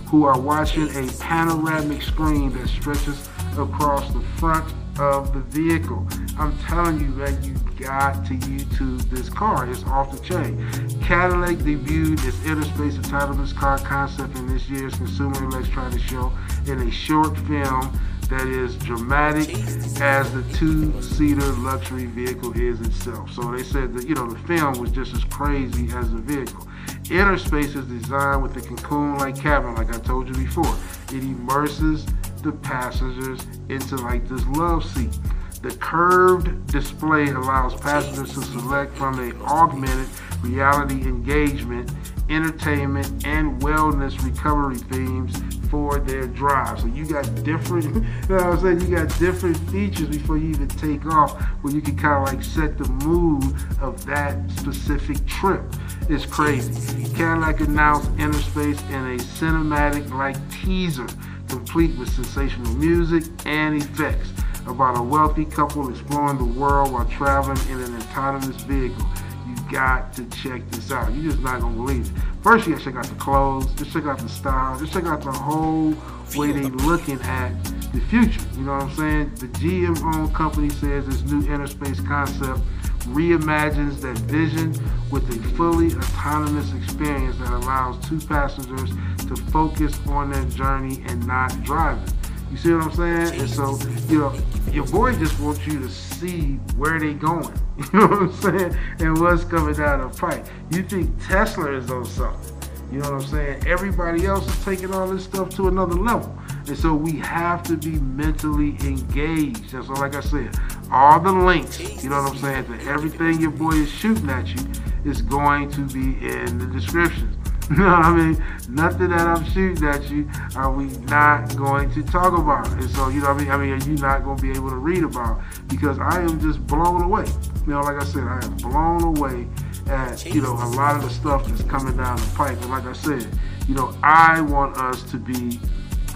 who 0.07 0.25
are 0.25 0.39
watching 0.39 0.89
a 0.97 1.09
panoramic 1.21 2.03
screen 2.03 2.53
that 2.53 2.69
stretches 2.69 3.29
across 3.57 4.13
the 4.13 4.21
front 4.39 4.73
of 4.99 5.33
the 5.33 5.41
vehicle. 5.41 6.07
I'm 6.39 6.57
telling 6.59 7.01
you, 7.01 7.09
man, 7.09 7.43
you 7.43 7.55
got 7.79 8.25
to 8.27 8.35
YouTube 8.35 9.03
this 9.11 9.29
car. 9.29 9.69
It's 9.71 9.85
off 9.85 10.13
the 10.13 10.19
chain. 10.25 10.59
Cadillac 11.01 11.57
debuted 11.57 12.25
its 12.27 12.37
Innerspace 12.39 12.99
autonomous 12.99 13.53
car 13.53 13.79
concept 13.79 14.37
in 14.37 14.47
this 14.47 14.69
year's 14.69 14.95
Consumer 14.95 15.45
Electronics 15.45 16.03
Show 16.03 16.33
in 16.67 16.81
a 16.81 16.91
short 16.91 17.37
film 17.41 17.99
that 18.29 18.47
is 18.47 18.77
dramatic 18.77 19.55
as 20.01 20.33
the 20.33 20.43
two-seater 20.55 21.53
luxury 21.59 22.07
vehicle 22.07 22.53
is 22.59 22.81
itself. 22.81 23.31
So 23.33 23.53
they 23.53 23.63
said 23.63 23.93
that, 23.95 24.09
you 24.09 24.15
know, 24.15 24.31
the 24.31 24.39
film 24.47 24.79
was 24.79 24.91
just 24.91 25.13
as 25.15 25.25
crazy 25.25 25.89
as 25.95 26.11
the 26.11 26.19
vehicle. 26.19 26.67
Innerspace 27.05 27.77
is 27.77 27.85
designed 27.85 28.43
with 28.43 28.57
a 28.57 28.61
cocoon-like 28.61 29.37
cabin, 29.37 29.75
like 29.75 29.95
I 29.95 29.99
told 29.99 30.29
you 30.29 30.35
before. 30.35 30.75
It 31.09 31.23
immerses 31.23 32.07
the 32.45 32.53
passengers 32.53 33.41
into 33.71 33.97
like 33.97 34.29
this 34.29 34.47
love 34.49 34.85
seat. 34.85 35.19
The 35.63 35.71
curved 35.77 36.67
display 36.67 37.29
allows 37.31 37.75
passengers 37.75 38.35
to 38.35 38.43
select 38.43 38.95
from 38.99 39.19
a 39.19 39.35
augmented 39.45 40.09
reality 40.43 41.01
engagement, 41.09 41.91
entertainment, 42.29 43.27
and 43.27 43.63
wellness 43.63 44.23
recovery 44.23 44.77
themes 44.77 45.35
for 45.71 45.99
their 46.01 46.27
drive. 46.27 46.81
So 46.81 46.87
you 46.87 47.07
got 47.07 47.23
different, 47.45 47.85
you 47.95 48.29
know 48.29 48.37
I'm 48.37 48.61
saying? 48.61 48.83
You 48.83 48.95
got 48.95 49.19
different 49.19 49.57
features 49.71 50.09
before 50.09 50.37
you 50.37 50.51
even 50.51 50.69
take 50.69 51.07
off 51.07 51.33
where 51.63 51.73
you 51.73 51.81
can 51.81 51.97
kind 51.97 52.29
of 52.29 52.35
like 52.35 52.45
set 52.45 52.77
the 52.77 52.89
mood 53.07 53.57
of 53.81 54.05
that 54.05 54.51
specific 54.51 55.27
trip. 55.27 55.63
It's 56.11 56.27
crazy. 56.27 57.05
Cadillac 57.15 57.61
announced 57.61 58.15
Innerspace 58.17 58.87
in 58.91 59.15
a 59.15 59.17
cinematic-like 59.17 60.37
teaser 60.51 61.07
complete 61.49 61.97
with 61.99 62.09
sensational 62.09 62.73
music 62.75 63.25
and 63.47 63.77
effects 63.83 64.31
about 64.67 64.99
a 64.99 65.03
wealthy 65.03 65.45
couple 65.45 65.89
exploring 65.91 66.39
the 66.39 66.59
world 66.59 66.93
while 66.93 67.05
traveling 67.07 67.59
in 67.69 67.81
an 67.81 67.97
autonomous 67.97 68.63
vehicle. 68.63 69.05
You 69.47 69.57
got 69.71 70.13
to 70.15 70.25
check 70.27 70.69
this 70.71 70.91
out. 70.91 71.13
You're 71.13 71.33
just 71.33 71.43
not 71.43 71.61
gonna 71.61 71.77
believe 71.77 72.07
it. 72.07 72.23
First, 72.43 72.67
you 72.67 72.73
gotta 72.73 72.85
check 72.85 72.97
out 72.97 73.07
the 73.07 73.15
clothes, 73.17 73.73
just 73.75 73.93
check 73.93 74.05
out 74.05 74.19
the 74.19 74.29
style, 74.29 74.79
just 74.79 74.93
check 74.93 75.05
out 75.05 75.23
the 75.23 75.33
whole 75.33 75.95
way 76.37 76.53
they 76.53 76.63
looking 76.63 77.21
at 77.23 77.53
the 77.93 78.01
future. 78.09 78.41
You 78.55 78.63
know 78.63 78.75
what 78.75 78.83
I'm 78.83 78.97
saying? 78.97 79.35
The 79.37 79.49
GM-owned 79.59 80.35
company 80.35 80.71
says 80.71 81.07
this 81.07 81.23
new 81.23 81.43
Innerspace 81.43 82.05
concept 82.07 82.61
reimagines 83.07 84.01
that 84.01 84.17
vision 84.19 84.73
with 85.11 85.29
a 85.31 85.57
fully 85.57 85.95
autonomous 85.95 86.73
experience 86.73 87.39
that 87.39 87.51
allows 87.51 88.07
two 88.09 88.19
passengers 88.27 88.91
to 89.29 89.37
focus 89.51 89.99
on 90.07 90.31
their 90.31 90.45
journey 90.47 91.03
and 91.07 91.27
not 91.27 91.51
driving. 91.63 92.13
You 92.51 92.57
see 92.59 92.73
what 92.73 92.85
I'm 92.85 92.93
saying? 92.93 93.41
And 93.41 93.51
so, 93.51 93.79
you 94.09 94.21
know, 94.21 94.35
your 94.71 94.87
boy 94.87 95.15
just 95.17 95.41
wants 95.41 95.67
you 95.67 95.81
to 95.81 95.89
see 95.89 96.55
where 96.77 97.01
they 97.01 97.15
going. 97.15 97.53
You 97.93 97.99
know 97.99 98.07
what 98.07 98.23
I'm 98.23 98.33
saying? 98.35 98.77
And 99.01 99.21
what's 99.21 99.43
coming 99.43 99.75
down 99.75 100.09
the 100.09 100.17
pipe. 100.17 100.47
You 100.71 100.85
think 100.85 101.11
Tesla 101.27 101.77
is 101.77 101.91
on 101.91 102.05
something. 102.05 102.55
You 102.93 103.01
know 103.01 103.11
what 103.11 103.23
I'm 103.23 103.29
saying? 103.29 103.67
Everybody 103.67 104.27
else 104.27 104.47
is 104.47 104.65
taking 104.65 104.95
all 104.95 105.09
this 105.09 105.25
stuff 105.25 105.51
to 105.57 105.67
another 105.67 105.97
level. 105.97 106.33
And 106.69 106.79
so 106.79 106.95
we 106.95 107.19
have 107.19 107.65
to 107.65 107.77
be 107.77 107.99
mentally 107.99 108.77
engaged. 108.87 109.75
And 109.75 109.85
so, 109.85 109.93
like 109.95 110.15
I 110.15 110.21
said, 110.21 110.55
all 110.95 111.19
the 111.19 111.33
links, 111.33 111.81
you 112.05 112.09
know 112.09 112.23
what 112.23 112.33
I'm 112.33 112.39
saying, 112.39 112.67
to 112.67 112.89
everything 112.89 113.41
your 113.41 113.51
boy 113.51 113.73
is 113.73 113.91
shooting 113.91 114.31
at 114.31 114.47
you 114.47 114.65
is 115.05 115.23
going 115.23 115.69
to 115.73 115.81
be 115.89 116.25
in 116.25 116.59
the 116.59 116.67
description. 116.67 117.37
You 117.71 117.77
know 117.79 117.85
what 117.85 118.05
I 118.05 118.15
mean? 118.15 118.45
Nothing 118.69 119.09
that 119.09 119.27
I'm 119.27 119.43
shooting 119.53 119.89
at 119.89 120.11
you 120.11 120.29
are 120.55 120.71
we 120.71 120.85
not 121.09 121.57
going 121.57 121.91
to 121.95 122.03
talk 122.03 122.39
about. 122.39 122.71
And 122.73 122.91
so, 122.91 123.09
you 123.09 123.23
know 123.23 123.33
what 123.33 123.41
I 123.41 123.43
mean? 123.43 123.51
I 123.51 123.57
mean, 123.57 123.73
are 123.73 123.89
you 123.89 123.97
not 123.97 124.23
going 124.23 124.37
to 124.37 124.43
be 124.43 124.51
able 124.51 124.69
to 124.69 124.77
read 124.77 125.03
about? 125.03 125.41
Because 125.69 125.99
I 125.99 126.21
am 126.21 126.39
just 126.41 126.65
blown 126.67 127.01
away. 127.01 127.25
You 127.67 127.73
know, 127.73 127.81
like 127.81 127.97
I 127.97 128.05
said, 128.05 128.25
I 128.25 128.45
am 128.45 128.55
blown 128.59 129.17
away 129.17 129.49
at, 129.87 130.27
you 130.27 130.43
know, 130.43 130.53
a 130.53 130.69
lot 130.77 130.97
of 130.97 131.05
the 131.05 131.09
stuff 131.09 131.47
that's 131.47 131.63
coming 131.63 131.97
down 131.97 132.19
the 132.19 132.31
pipe. 132.37 132.61
And 132.61 132.69
like 132.69 132.85
I 132.85 132.93
said, 132.93 133.27
you 133.67 133.75
know, 133.75 133.97
I 134.03 134.43
want 134.43 134.77
us 134.77 135.03
to 135.05 135.17
be 135.17 135.59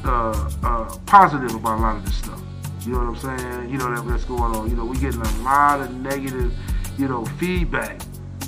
uh, 0.05 0.51
uh, 0.63 0.99
positive 1.07 1.55
about 1.55 1.79
a 1.79 1.81
lot 1.81 1.97
of 1.97 2.05
this 2.05 2.17
stuff. 2.17 2.43
You 2.81 2.93
know 2.93 2.99
what 2.99 3.25
I'm 3.25 3.39
saying? 3.39 3.71
You 3.71 3.79
know, 3.79 3.95
that, 3.95 4.07
that's 4.07 4.25
going 4.25 4.55
on. 4.55 4.71
You 4.71 4.77
know, 4.77 4.85
we're 4.85 5.01
getting 5.01 5.21
a 5.21 5.43
lot 5.43 5.81
of 5.81 5.95
negative, 5.95 6.55
you 6.99 7.09
know, 7.09 7.25
feedback. 7.25 8.01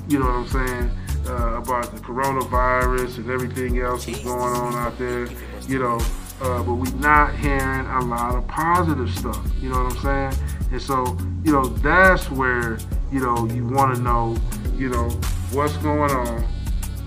You 0.08 0.18
know 0.18 0.26
what 0.26 0.34
I'm 0.34 0.48
saying? 0.48 0.90
uh, 1.28 1.58
about 1.58 1.92
the 1.94 2.00
coronavirus 2.00 3.18
and 3.18 3.30
everything 3.30 3.78
else 3.78 4.06
that's 4.06 4.24
going 4.24 4.54
on 4.54 4.74
out 4.74 4.98
there, 4.98 5.28
you 5.68 5.78
know. 5.78 6.00
Uh, 6.40 6.62
but 6.62 6.74
we're 6.74 6.94
not 6.94 7.34
hearing 7.36 7.86
a 7.86 8.00
lot 8.00 8.34
of 8.34 8.46
positive 8.48 9.10
stuff. 9.10 9.46
You 9.60 9.68
know 9.68 9.84
what 9.84 9.92
I'm 9.92 10.32
saying? 10.32 10.44
And 10.72 10.80
so, 10.80 11.18
you 11.44 11.52
know, 11.52 11.66
that's 11.66 12.30
where 12.30 12.78
you 13.12 13.20
know 13.20 13.46
you 13.46 13.66
want 13.66 13.94
to 13.94 14.00
know, 14.00 14.36
you 14.74 14.88
know, 14.88 15.10
what's 15.52 15.76
going 15.78 16.10
on. 16.10 16.46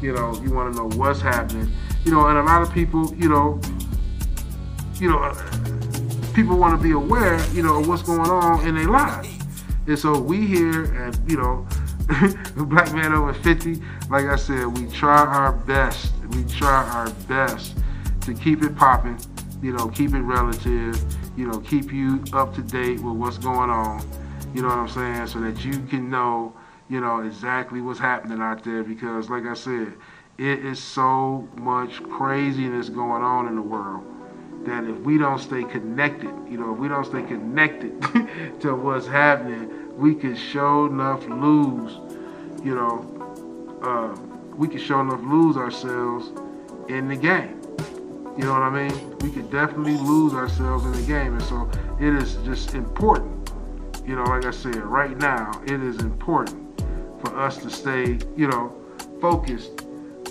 You 0.02 0.14
know, 0.14 0.40
you 0.42 0.54
want 0.54 0.74
to 0.74 0.80
know 0.80 0.96
what's 0.98 1.22
happening. 1.22 1.72
You 2.06 2.12
know, 2.12 2.28
and 2.28 2.38
a 2.38 2.44
lot 2.44 2.62
of 2.62 2.72
people, 2.74 3.14
you 3.16 3.30
know, 3.30 3.60
you 4.96 5.10
know, 5.10 5.34
people 6.34 6.58
want 6.58 6.78
to 6.78 6.84
be 6.84 6.92
aware, 6.92 7.40
you 7.50 7.64
know, 7.64 7.80
of 7.80 7.88
what's 7.88 8.02
going 8.02 8.30
on 8.30 8.68
in 8.68 8.76
their 8.76 8.88
lives. 8.88 9.30
And 9.88 9.98
so 10.00 10.20
we 10.20 10.46
here, 10.46 10.86
and 10.86 11.30
you 11.30 11.38
know, 11.38 11.68
Black 12.56 12.94
man 12.94 13.14
over 13.14 13.34
50, 13.34 13.82
like 14.10 14.26
I 14.26 14.36
said, 14.36 14.66
we 14.78 14.88
try 14.88 15.26
our 15.26 15.54
best. 15.54 16.14
We 16.32 16.44
try 16.46 16.84
our 16.90 17.10
best 17.28 17.78
to 18.22 18.34
keep 18.34 18.62
it 18.64 18.76
popping, 18.76 19.20
you 19.62 19.74
know, 19.74 19.88
keep 19.88 20.14
it 20.14 20.22
relative, 20.22 21.02
you 21.38 21.48
know, 21.48 21.60
keep 21.60 21.92
you 21.92 22.24
up 22.34 22.54
to 22.56 22.62
date 22.62 23.00
with 23.00 23.16
what's 23.16 23.38
going 23.38 23.70
on, 23.70 24.06
you 24.54 24.62
know 24.62 24.70
what 24.70 24.78
I'm 24.78 24.90
saying, 24.90 25.28
so 25.28 25.40
that 25.42 25.64
you 25.64 25.80
can 25.88 26.10
know, 26.10 26.54
you 26.90 27.00
know, 27.00 27.22
exactly 27.22 27.82
what's 27.82 28.00
happening 28.00 28.42
out 28.42 28.64
there 28.64 28.84
because, 28.84 29.30
like 29.30 29.46
I 29.46 29.54
said, 29.54 29.94
it 30.38 30.66
is 30.66 30.82
so 30.82 31.48
much 31.58 32.02
craziness 32.04 32.90
going 32.90 33.24
on 33.24 33.48
in 33.48 33.56
the 33.56 33.62
world 33.62 34.04
that 34.66 34.84
if 34.86 34.98
we 35.00 35.18
don't 35.18 35.40
stay 35.40 35.64
connected, 35.64 36.34
you 36.50 36.58
know, 36.58 36.74
if 36.74 36.80
we 36.80 36.88
don't 36.88 37.06
stay 37.06 37.24
connected 37.24 38.02
to 38.62 38.76
what's 38.76 39.08
happening, 39.08 39.98
we 39.98 40.16
could 40.16 40.38
show 40.38 40.86
enough 40.86 41.24
lose, 41.26 42.00
you 42.64 42.76
know, 42.76 43.80
uh, 43.84 44.16
we 44.56 44.68
could 44.68 44.82
show 44.82 45.02
enough 45.02 45.22
lose 45.22 45.58
ourselves 45.58 46.32
in 46.90 47.08
the 47.08 47.16
game. 47.16 47.60
You 48.38 48.46
know 48.46 48.54
what 48.54 48.64
I 48.64 48.88
mean? 48.88 49.18
We 49.20 49.30
could 49.30 49.52
definitely 49.52 49.98
lose 49.98 50.34
ourselves 50.34 50.86
in 50.86 50.92
the 50.94 51.04
game. 51.04 51.34
And 51.34 51.44
so 51.44 51.70
it 52.00 52.14
is 52.16 52.36
just 52.46 52.74
important, 52.74 53.52
you 54.06 54.16
know, 54.16 54.24
like 54.24 54.46
I 54.46 54.52
said, 54.52 54.78
right 54.78 55.16
now, 55.18 55.62
it 55.66 55.84
is 55.84 55.98
important 56.00 56.82
for 57.22 57.38
us 57.38 57.58
to 57.58 57.70
stay, 57.70 58.18
you 58.36 58.48
know, 58.48 58.76
focused 59.22 59.83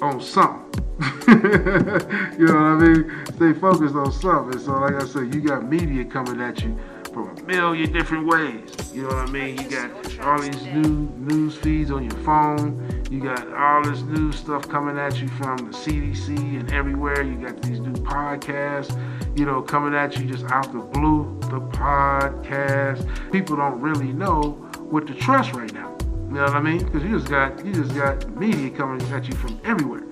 on 0.02 0.21
something. 0.21 0.85
you 1.28 2.47
know 2.47 2.54
what 2.54 2.66
I 2.66 2.76
mean? 2.76 3.26
Stay 3.37 3.52
focused 3.52 3.94
on 3.94 4.12
something. 4.12 4.59
So, 4.61 4.73
like 4.73 4.94
I 4.94 5.06
said, 5.06 5.32
you 5.32 5.40
got 5.40 5.68
media 5.68 6.04
coming 6.04 6.40
at 6.40 6.62
you 6.62 6.76
from 7.12 7.37
a 7.37 7.42
million 7.44 7.92
different 7.92 8.26
ways. 8.26 8.75
You 8.92 9.02
know 9.02 9.09
what 9.09 9.28
I 9.28 9.30
mean? 9.30 9.61
You 9.61 9.71
got 9.71 10.21
all 10.21 10.40
these 10.40 10.62
new 10.64 11.09
news 11.18 11.56
feeds 11.56 11.90
on 11.90 12.02
your 12.02 12.18
phone. 12.25 13.04
You 13.11 13.21
got 13.21 13.52
all 13.54 13.85
this 13.85 14.02
new 14.02 14.32
stuff 14.32 14.68
coming 14.68 14.99
at 14.99 15.21
you 15.21 15.28
from 15.28 15.59
the 15.59 15.76
CDC 15.76 16.28
and 16.37 16.73
everywhere. 16.73 17.23
You 17.23 17.37
got 17.37 17.62
these 17.62 17.78
new 17.78 17.92
podcasts, 17.92 18.99
you 19.38 19.44
know, 19.44 19.62
coming 19.62 19.94
at 19.94 20.18
you 20.18 20.26
just 20.26 20.44
out 20.47 20.73
the 20.73 20.80
blue. 20.80 21.38
The 21.42 21.61
podcast. 21.61 23.06
People 23.30 23.56
don't 23.56 23.80
really 23.80 24.12
know 24.12 24.52
what 24.90 25.06
to 25.06 25.14
trust 25.14 25.52
right 25.52 25.73
now. 25.73 25.91
You 26.32 26.38
know 26.38 26.44
what 26.44 26.54
I 26.54 26.60
mean? 26.62 26.82
Because 26.82 27.02
you 27.02 27.18
just 27.18 27.28
got 27.28 27.62
you 27.62 27.74
just 27.74 27.94
got 27.94 28.26
media 28.38 28.70
coming 28.70 29.06
at 29.12 29.28
you 29.28 29.34
from 29.34 29.60
everywhere. 29.64 30.02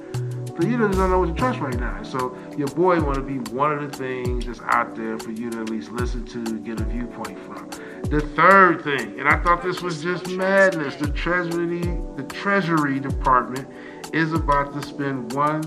So 0.48 0.68
you 0.68 0.76
just 0.76 0.98
don't 0.98 1.10
know 1.10 1.20
what 1.20 1.28
to 1.28 1.34
trust 1.34 1.60
right 1.60 1.80
now. 1.80 2.02
So 2.02 2.36
your 2.58 2.68
boy 2.68 3.00
want 3.00 3.14
to 3.14 3.22
be 3.22 3.38
one 3.52 3.72
of 3.72 3.90
the 3.90 3.96
things 3.96 4.44
that's 4.44 4.60
out 4.60 4.94
there 4.94 5.18
for 5.18 5.30
you 5.30 5.48
to 5.48 5.62
at 5.62 5.70
least 5.70 5.90
listen 5.92 6.26
to, 6.26 6.58
get 6.58 6.78
a 6.78 6.84
viewpoint 6.84 7.38
from. 7.38 7.70
The 8.10 8.20
third 8.36 8.84
thing, 8.84 9.18
and 9.18 9.30
I 9.30 9.42
thought 9.42 9.62
this 9.62 9.80
was 9.80 10.02
just 10.02 10.28
madness. 10.28 10.96
The 10.96 11.08
Treasury, 11.08 11.80
the 12.16 12.26
Treasury 12.28 13.00
Department 13.00 13.66
is 14.12 14.34
about 14.34 14.74
to 14.74 14.86
spend 14.86 15.32
one 15.32 15.62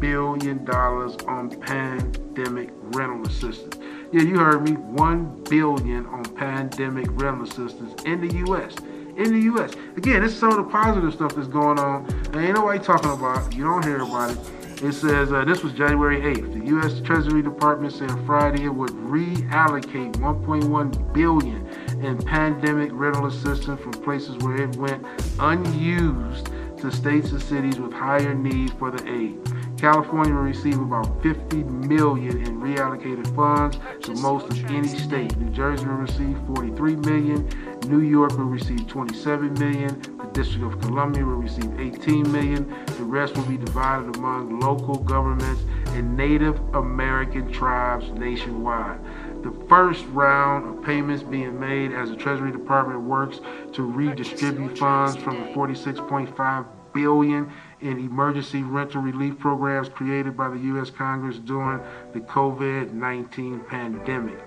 billion 0.00 0.66
dollars 0.66 1.16
on 1.26 1.48
pandemic 1.48 2.68
rental 2.94 3.26
assistance. 3.26 3.78
Yeah, 4.12 4.20
you 4.20 4.38
heard 4.38 4.68
me. 4.68 4.72
One 4.72 5.42
billion 5.44 6.04
on 6.04 6.24
pandemic 6.24 7.06
rental 7.12 7.44
assistance 7.44 8.02
in 8.02 8.20
the 8.20 8.34
U.S 8.48 8.76
in 9.16 9.32
the 9.32 9.40
U.S. 9.44 9.72
Again, 9.96 10.22
this 10.22 10.32
is 10.32 10.38
some 10.38 10.50
of 10.50 10.56
the 10.56 10.64
positive 10.64 11.12
stuff 11.12 11.34
that's 11.34 11.48
going 11.48 11.78
on. 11.78 12.06
And 12.26 12.36
ain't 12.36 12.54
nobody 12.54 12.78
talking 12.78 13.10
about 13.10 13.46
it. 13.46 13.56
You 13.56 13.64
don't 13.64 13.84
hear 13.84 14.02
about 14.02 14.30
it. 14.30 14.38
It 14.82 14.92
says 14.92 15.32
uh, 15.32 15.44
this 15.44 15.62
was 15.62 15.72
January 15.72 16.20
8th. 16.20 16.52
The 16.60 16.66
U.S. 16.66 17.00
Treasury 17.00 17.42
Department 17.42 17.92
said 17.92 18.10
Friday 18.26 18.64
it 18.64 18.74
would 18.74 18.90
reallocate 18.90 20.12
1.1 20.16 21.12
billion 21.14 21.66
in 22.04 22.18
pandemic 22.18 22.90
rental 22.92 23.26
assistance 23.26 23.80
from 23.80 23.92
places 23.92 24.36
where 24.38 24.62
it 24.62 24.76
went 24.76 25.06
unused 25.38 26.50
to 26.78 26.90
states 26.90 27.30
and 27.30 27.40
cities 27.40 27.78
with 27.78 27.92
higher 27.92 28.34
need 28.34 28.72
for 28.72 28.90
the 28.90 29.08
aid. 29.10 29.38
California 29.84 30.32
will 30.32 30.40
receive 30.40 30.80
about 30.80 31.22
50 31.22 31.62
million 31.64 32.38
in 32.46 32.58
reallocated 32.58 33.26
funds, 33.36 33.78
the 34.00 34.14
most 34.22 34.46
of 34.46 34.64
any 34.70 34.88
state. 34.88 35.36
New 35.36 35.50
Jersey 35.50 35.84
will 35.84 35.96
receive 35.96 36.38
43 36.46 36.96
million. 36.96 37.46
New 37.86 38.00
York 38.00 38.30
will 38.30 38.46
receive 38.46 38.88
27 38.88 39.52
million. 39.58 40.00
The 40.16 40.30
District 40.32 40.64
of 40.64 40.80
Columbia 40.80 41.22
will 41.22 41.34
receive 41.34 41.78
18 41.78 42.32
million. 42.32 42.66
The 42.96 43.04
rest 43.04 43.36
will 43.36 43.44
be 43.44 43.58
divided 43.58 44.16
among 44.16 44.58
local 44.58 44.96
governments 44.96 45.60
and 45.88 46.16
Native 46.16 46.58
American 46.74 47.52
tribes 47.52 48.08
nationwide. 48.12 48.98
The 49.42 49.52
first 49.68 50.06
round 50.06 50.66
of 50.66 50.82
payments 50.82 51.22
being 51.22 51.60
made 51.60 51.92
as 51.92 52.08
the 52.08 52.16
Treasury 52.16 52.52
Department 52.52 53.02
works 53.02 53.40
to 53.74 53.82
redistribute 53.82 54.78
funds 54.78 55.16
from 55.16 55.42
the 55.42 55.48
46.5 55.48 56.66
billion 56.94 57.52
in 57.84 57.98
emergency 57.98 58.62
rental 58.62 59.02
relief 59.02 59.38
programs 59.38 59.90
created 59.90 60.36
by 60.36 60.48
the 60.48 60.58
U.S. 60.58 60.88
Congress 60.88 61.36
during 61.36 61.80
the 62.14 62.20
COVID-19 62.20 63.68
pandemic. 63.68 64.38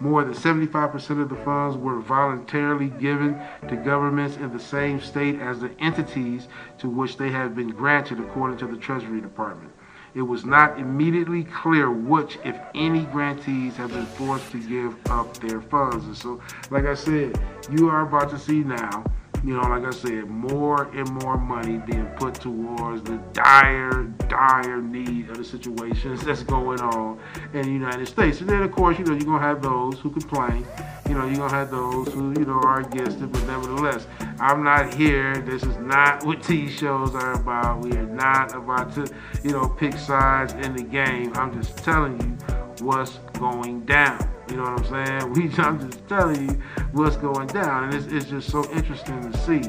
More 0.00 0.24
than 0.24 0.34
75% 0.34 1.22
of 1.22 1.28
the 1.28 1.36
funds 1.36 1.76
were 1.76 2.00
voluntarily 2.00 2.88
given 2.88 3.40
to 3.68 3.76
governments 3.76 4.36
in 4.36 4.52
the 4.52 4.60
same 4.60 5.00
state 5.00 5.40
as 5.40 5.60
the 5.60 5.70
entities 5.78 6.48
to 6.78 6.88
which 6.88 7.16
they 7.16 7.30
have 7.30 7.54
been 7.54 7.70
granted, 7.70 8.18
according 8.18 8.58
to 8.58 8.66
the 8.66 8.76
Treasury 8.76 9.20
Department. 9.20 9.72
It 10.14 10.22
was 10.22 10.46
not 10.46 10.78
immediately 10.78 11.44
clear 11.44 11.90
which, 11.90 12.38
if 12.44 12.56
any, 12.74 13.04
grantees 13.04 13.76
have 13.76 13.92
been 13.92 14.06
forced 14.06 14.50
to 14.52 14.58
give 14.66 14.96
up 15.10 15.36
their 15.38 15.60
funds. 15.60 16.06
And 16.06 16.16
so, 16.16 16.40
like 16.70 16.86
I 16.86 16.94
said, 16.94 17.38
you 17.70 17.90
are 17.90 18.00
about 18.00 18.30
to 18.30 18.38
see 18.38 18.60
now 18.60 19.04
you 19.46 19.54
know, 19.54 19.60
like 19.60 19.84
I 19.84 19.90
said, 19.90 20.28
more 20.28 20.90
and 20.92 21.08
more 21.22 21.38
money 21.38 21.78
being 21.78 22.06
put 22.16 22.34
towards 22.34 23.04
the 23.04 23.18
dire, 23.32 24.02
dire 24.26 24.82
need 24.82 25.30
of 25.30 25.36
the 25.36 25.44
situations 25.44 26.20
that's 26.24 26.42
going 26.42 26.80
on 26.80 27.20
in 27.52 27.62
the 27.62 27.70
United 27.70 28.08
States. 28.08 28.40
And 28.40 28.50
then, 28.50 28.62
of 28.62 28.72
course, 28.72 28.98
you 28.98 29.04
know, 29.04 29.12
you're 29.12 29.20
going 29.20 29.40
to 29.40 29.46
have 29.46 29.62
those 29.62 30.00
who 30.00 30.10
complain. 30.10 30.66
You 31.08 31.14
know, 31.14 31.26
you're 31.26 31.36
going 31.36 31.50
to 31.50 31.56
have 31.56 31.70
those 31.70 32.12
who, 32.12 32.30
you 32.36 32.44
know, 32.44 32.60
are 32.64 32.80
against 32.80 33.20
it. 33.20 33.30
But 33.30 33.46
nevertheless, 33.46 34.08
I'm 34.40 34.64
not 34.64 34.92
here. 34.92 35.36
This 35.36 35.62
is 35.62 35.76
not 35.76 36.26
what 36.26 36.42
these 36.42 36.72
shows 36.72 37.14
are 37.14 37.34
about. 37.34 37.82
We 37.82 37.92
are 37.92 38.06
not 38.06 38.52
about 38.52 38.94
to, 38.96 39.06
you 39.44 39.52
know, 39.52 39.68
pick 39.68 39.94
sides 39.94 40.54
in 40.54 40.74
the 40.74 40.82
game. 40.82 41.32
I'm 41.36 41.62
just 41.62 41.78
telling 41.78 42.20
you 42.20 42.84
what's 42.84 43.18
going 43.38 43.84
down. 43.84 44.28
You 44.48 44.56
know 44.56 44.62
what 44.62 44.92
I'm 44.92 45.06
saying? 45.06 45.32
We, 45.32 45.50
I'm 45.62 45.90
just 45.90 46.06
telling 46.08 46.48
you 46.48 46.62
what's 46.92 47.16
going 47.16 47.48
down, 47.48 47.84
and 47.84 47.94
it's, 47.94 48.06
it's 48.12 48.26
just 48.26 48.50
so 48.50 48.68
interesting 48.72 49.30
to 49.30 49.38
see 49.38 49.62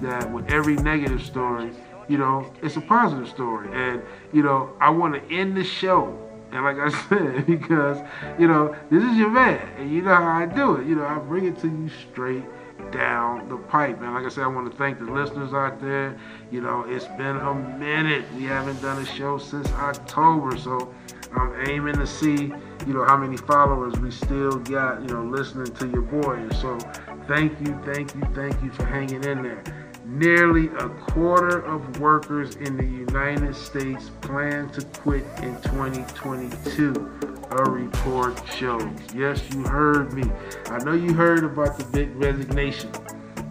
that 0.00 0.30
with 0.32 0.50
every 0.50 0.76
negative 0.76 1.22
story, 1.22 1.70
you 2.08 2.18
know, 2.18 2.50
it's 2.62 2.76
a 2.76 2.80
positive 2.80 3.28
story. 3.28 3.68
And 3.72 4.02
you 4.32 4.42
know, 4.42 4.72
I 4.80 4.90
want 4.90 5.14
to 5.14 5.34
end 5.34 5.56
the 5.56 5.64
show, 5.64 6.18
and 6.52 6.64
like 6.64 6.78
I 6.78 6.88
said, 7.08 7.46
because 7.46 7.98
you 8.38 8.48
know, 8.48 8.74
this 8.90 9.02
is 9.04 9.16
your 9.16 9.30
man, 9.30 9.66
and 9.78 9.90
you 9.90 10.02
know 10.02 10.14
how 10.14 10.40
I 10.42 10.46
do 10.46 10.76
it. 10.76 10.86
You 10.86 10.96
know, 10.96 11.06
I 11.06 11.18
bring 11.18 11.46
it 11.46 11.58
to 11.60 11.68
you 11.68 11.90
straight 12.10 12.44
down 12.92 13.48
the 13.48 13.56
pipe. 13.56 14.00
And 14.00 14.14
like 14.14 14.24
I 14.24 14.28
said, 14.28 14.44
I 14.44 14.46
want 14.48 14.70
to 14.70 14.76
thank 14.76 14.98
the 14.98 15.04
listeners 15.04 15.52
out 15.52 15.80
there. 15.80 16.18
You 16.50 16.60
know, 16.60 16.84
it's 16.86 17.06
been 17.06 17.36
a 17.36 17.54
minute. 17.54 18.24
We 18.36 18.44
haven't 18.44 18.80
done 18.80 19.02
a 19.02 19.06
show 19.06 19.38
since 19.38 19.70
October, 19.72 20.56
so 20.56 20.94
I'm 21.34 21.68
aiming 21.68 21.96
to 21.96 22.06
see, 22.06 22.52
you 22.86 22.94
know, 22.94 23.04
how 23.04 23.16
many 23.16 23.36
followers 23.36 23.98
we 24.00 24.10
still 24.10 24.58
got, 24.58 25.02
you 25.02 25.08
know, 25.08 25.24
listening 25.24 25.72
to 25.74 25.88
your 25.88 26.02
boy. 26.02 26.34
And 26.34 26.54
so 26.56 26.78
thank 27.26 27.58
you, 27.60 27.78
thank 27.84 28.14
you, 28.14 28.22
thank 28.34 28.62
you 28.62 28.70
for 28.70 28.86
hanging 28.86 29.24
in 29.24 29.42
there. 29.42 29.87
Nearly 30.08 30.68
a 30.68 30.88
quarter 30.88 31.60
of 31.60 32.00
workers 32.00 32.56
in 32.56 32.78
the 32.78 32.84
United 32.84 33.54
States 33.54 34.10
plan 34.22 34.70
to 34.70 34.80
quit 34.80 35.22
in 35.42 35.54
2022 35.60 37.38
a 37.50 37.62
report 37.70 38.40
shows. 38.48 38.90
Yes, 39.14 39.42
you 39.52 39.64
heard 39.64 40.14
me. 40.14 40.24
I 40.70 40.78
know 40.78 40.94
you 40.94 41.12
heard 41.12 41.44
about 41.44 41.78
the 41.78 41.84
big 41.84 42.16
resignation. 42.16 42.90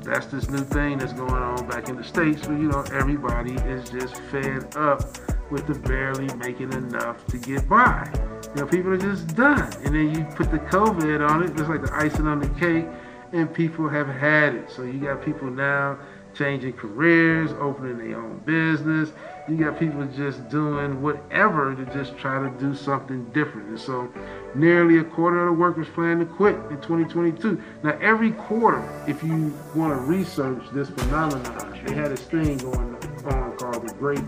That's 0.02 0.26
this 0.26 0.50
new 0.50 0.64
thing 0.64 0.98
that's 0.98 1.14
going 1.14 1.32
on 1.32 1.68
back 1.68 1.90
in 1.90 1.96
the 1.96 2.04
States 2.04 2.48
where, 2.48 2.58
you 2.58 2.70
know, 2.70 2.82
everybody 2.92 3.54
is 3.54 3.92
just 3.92 4.20
fed 4.32 4.76
up 4.76 5.04
with 5.52 5.68
the 5.68 5.76
barely 5.76 6.34
making 6.38 6.74
enough 6.74 7.24
to 7.28 7.38
get 7.38 7.70
by. 7.70 8.12
You 8.56 8.62
know, 8.62 8.68
people 8.68 8.92
are 8.94 8.98
just 8.98 9.36
done. 9.36 9.72
And 9.84 9.94
then 9.94 10.16
you 10.16 10.24
put 10.36 10.50
the 10.50 10.58
COVID 10.58 11.30
on 11.30 11.44
it, 11.44 11.56
just 11.56 11.70
like 11.70 11.84
the 11.84 11.94
icing 11.94 12.26
on 12.26 12.40
the 12.40 12.50
cake, 12.60 12.88
and 13.32 13.54
people 13.54 13.88
have 13.90 14.08
had 14.08 14.56
it. 14.56 14.72
So 14.72 14.82
you 14.84 15.00
got 15.00 15.24
people 15.24 15.52
now 15.52 16.00
changing 16.38 16.74
careers, 16.74 17.52
opening 17.60 17.98
their 17.98 18.22
own 18.22 18.40
business. 18.46 19.12
You 19.48 19.58
got 19.58 19.80
people 19.80 20.06
just 20.08 20.48
doing 20.50 21.02
whatever 21.02 21.74
to 21.74 21.86
just 21.94 22.18
try 22.18 22.40
to 22.40 22.50
do 22.60 22.76
something 22.76 23.26
different. 23.32 23.70
And 23.70 23.80
so 23.80 24.12
nearly 24.56 25.00
a 25.00 25.04
quarter 25.04 25.48
of 25.48 25.56
the 25.56 25.60
workers 25.60 25.88
plan 25.90 26.20
to 26.20 26.26
quit 26.26 26.56
in 26.70 26.82
2022. 26.82 27.62
Now, 27.84 27.98
every 28.02 28.32
quarter, 28.32 28.84
if 29.08 29.24
you 29.24 29.54
want 29.74 29.94
to 29.94 30.02
research 30.02 30.64
this 30.74 30.90
phenomenon, 30.90 31.82
they 31.86 31.94
had 31.94 32.12
this 32.12 32.22
thing 32.22 32.58
going 32.58 32.96
on 33.26 33.58
called 33.58 33.88
the 33.88 33.94
Great 33.94 34.22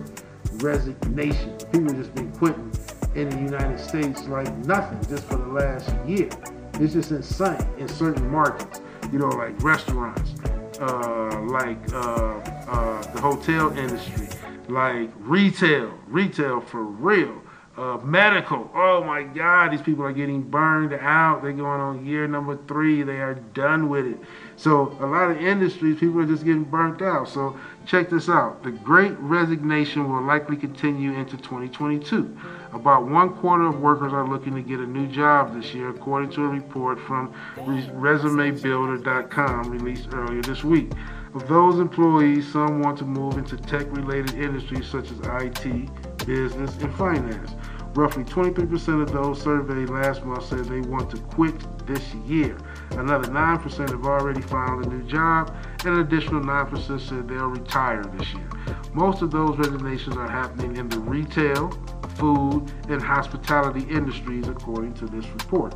Resignation. 0.56 1.58
People 1.72 1.94
just 1.94 2.16
been 2.16 2.32
quitting 2.34 2.72
in 3.16 3.30
the 3.30 3.38
United 3.38 3.80
States 3.80 4.28
like 4.28 4.54
nothing 4.60 5.00
just 5.10 5.26
for 5.26 5.38
the 5.38 5.48
last 5.48 5.94
year. 6.08 6.30
It's 6.76 6.94
just 6.94 7.12
insane 7.12 7.68
in 7.78 7.88
certain 7.90 8.30
markets, 8.32 8.82
you 9.12 9.20
know, 9.20 9.28
like 9.28 9.62
restaurants, 9.62 10.34
uh, 10.80 11.42
like 11.42 11.94
uh, 11.94 12.40
uh, 12.68 13.02
the 13.14 13.22
hotel 13.22 13.78
industry, 13.78 14.28
like 14.68 15.10
retail, 15.20 15.94
retail 16.08 16.62
for 16.62 16.84
real. 16.84 17.42
Uh, 17.78 17.98
medical. 18.04 18.70
Oh 18.74 19.04
my 19.06 19.24
God, 19.24 19.72
these 19.72 19.82
people 19.82 20.04
are 20.04 20.12
getting 20.12 20.42
burned 20.42 20.92
out. 20.94 21.42
They're 21.42 21.54
going 21.54 21.80
on 21.80 22.06
year 22.06 22.28
number 22.28 22.58
three. 22.68 23.04
They 23.04 23.22
are 23.22 23.36
done 23.36 23.88
with 23.88 24.06
it. 24.06 24.18
So 24.58 24.98
a 25.00 25.06
lot 25.06 25.32
of 25.32 25.38
industries, 25.38 25.98
people 25.98 26.20
are 26.20 26.26
just 26.26 26.44
getting 26.44 26.66
burnt 26.66 27.02
out. 27.02 27.30
So 27.30 27.58
check 27.86 28.10
this 28.10 28.28
out. 28.28 28.64
The 28.64 28.72
great 28.72 29.18
resignation 29.20 30.12
will 30.12 30.22
likely 30.22 30.58
continue 30.58 31.14
into 31.14 31.38
2022. 31.38 32.38
About 32.74 33.08
one 33.08 33.34
quarter 33.36 33.68
of 33.68 33.80
workers 33.80 34.12
are 34.12 34.28
looking 34.28 34.56
to 34.56 34.62
get 34.62 34.82
a 34.82 34.86
new 34.86 35.08
job 35.08 35.56
this 35.56 35.74
year, 35.74 35.88
according 35.90 36.32
to 36.32 36.44
a 36.44 36.50
report 36.50 37.00
from 37.00 37.34
ResumeBuilder.com 37.56 39.72
released 39.72 40.10
earlier 40.12 40.42
this 40.42 40.66
week. 40.66 40.92
Of 41.34 41.48
those 41.48 41.80
employees, 41.80 42.52
some 42.52 42.82
want 42.82 42.98
to 42.98 43.06
move 43.06 43.38
into 43.38 43.56
tech-related 43.56 44.34
industries 44.34 44.88
such 44.88 45.10
as 45.12 45.20
IT, 45.44 45.88
business, 46.26 46.76
and 46.78 46.94
finance. 46.96 47.52
Roughly 47.96 48.24
23% 48.24 49.02
of 49.02 49.12
those 49.12 49.42
surveyed 49.42 49.90
last 49.90 50.24
month 50.24 50.46
said 50.46 50.66
they 50.66 50.82
want 50.82 51.10
to 51.12 51.18
quit 51.18 51.56
this 51.88 52.14
year. 52.14 52.58
Another 52.92 53.28
9% 53.28 53.90
have 53.90 54.06
already 54.06 54.42
found 54.42 54.86
a 54.86 54.90
new 54.90 55.04
job, 55.04 55.56
and 55.86 55.96
an 55.96 56.00
additional 56.00 56.42
9% 56.42 57.00
said 57.00 57.28
they'll 57.28 57.48
retire 57.48 58.04
this 58.04 58.34
year. 58.34 58.50
Most 58.94 59.22
of 59.22 59.32
those 59.32 59.58
resignations 59.58 60.18
are 60.18 60.30
happening 60.30 60.78
in 60.78 60.88
the 60.88 61.00
retail, 61.00 61.72
food, 62.16 62.72
and 62.90 63.02
hospitality 63.02 63.86
industries, 63.90 64.48
according 64.48 64.94
to 64.96 65.06
this 65.08 65.26
report. 65.28 65.76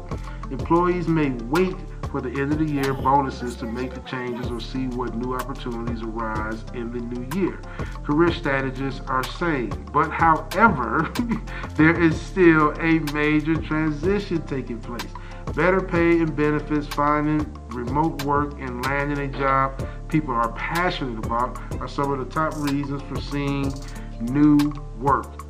Employees 0.52 1.08
may 1.08 1.32
wait 1.46 1.76
for 2.14 2.22
the 2.22 2.30
end 2.40 2.54
of 2.54 2.60
the 2.60 2.72
year 2.72 2.94
bonuses 2.94 3.56
to 3.56 3.66
make 3.66 3.92
the 3.92 4.00
changes 4.02 4.52
or 4.52 4.60
see 4.60 4.86
what 4.90 5.16
new 5.16 5.34
opportunities 5.34 6.04
arise 6.04 6.64
in 6.76 6.92
the 6.92 7.00
new 7.00 7.42
year. 7.42 7.60
Career 8.04 8.32
strategists 8.32 9.02
are 9.08 9.24
saying, 9.24 9.72
but 9.92 10.12
however, 10.12 11.12
there 11.76 12.00
is 12.00 12.16
still 12.22 12.70
a 12.80 13.00
major 13.14 13.56
transition 13.56 14.40
taking 14.44 14.80
place. 14.80 15.08
Better 15.56 15.82
pay 15.82 16.20
and 16.20 16.36
benefits, 16.36 16.86
finding 16.86 17.52
remote 17.70 18.22
work, 18.26 18.54
and 18.60 18.86
landing 18.86 19.18
a 19.18 19.28
job 19.28 19.84
people 20.08 20.36
are 20.36 20.52
passionate 20.52 21.26
about 21.26 21.60
are 21.82 21.88
some 21.88 22.12
of 22.12 22.20
the 22.20 22.32
top 22.32 22.56
reasons 22.58 23.02
for 23.10 23.20
seeing 23.20 23.74
new 24.22 24.60
work. 25.00 25.44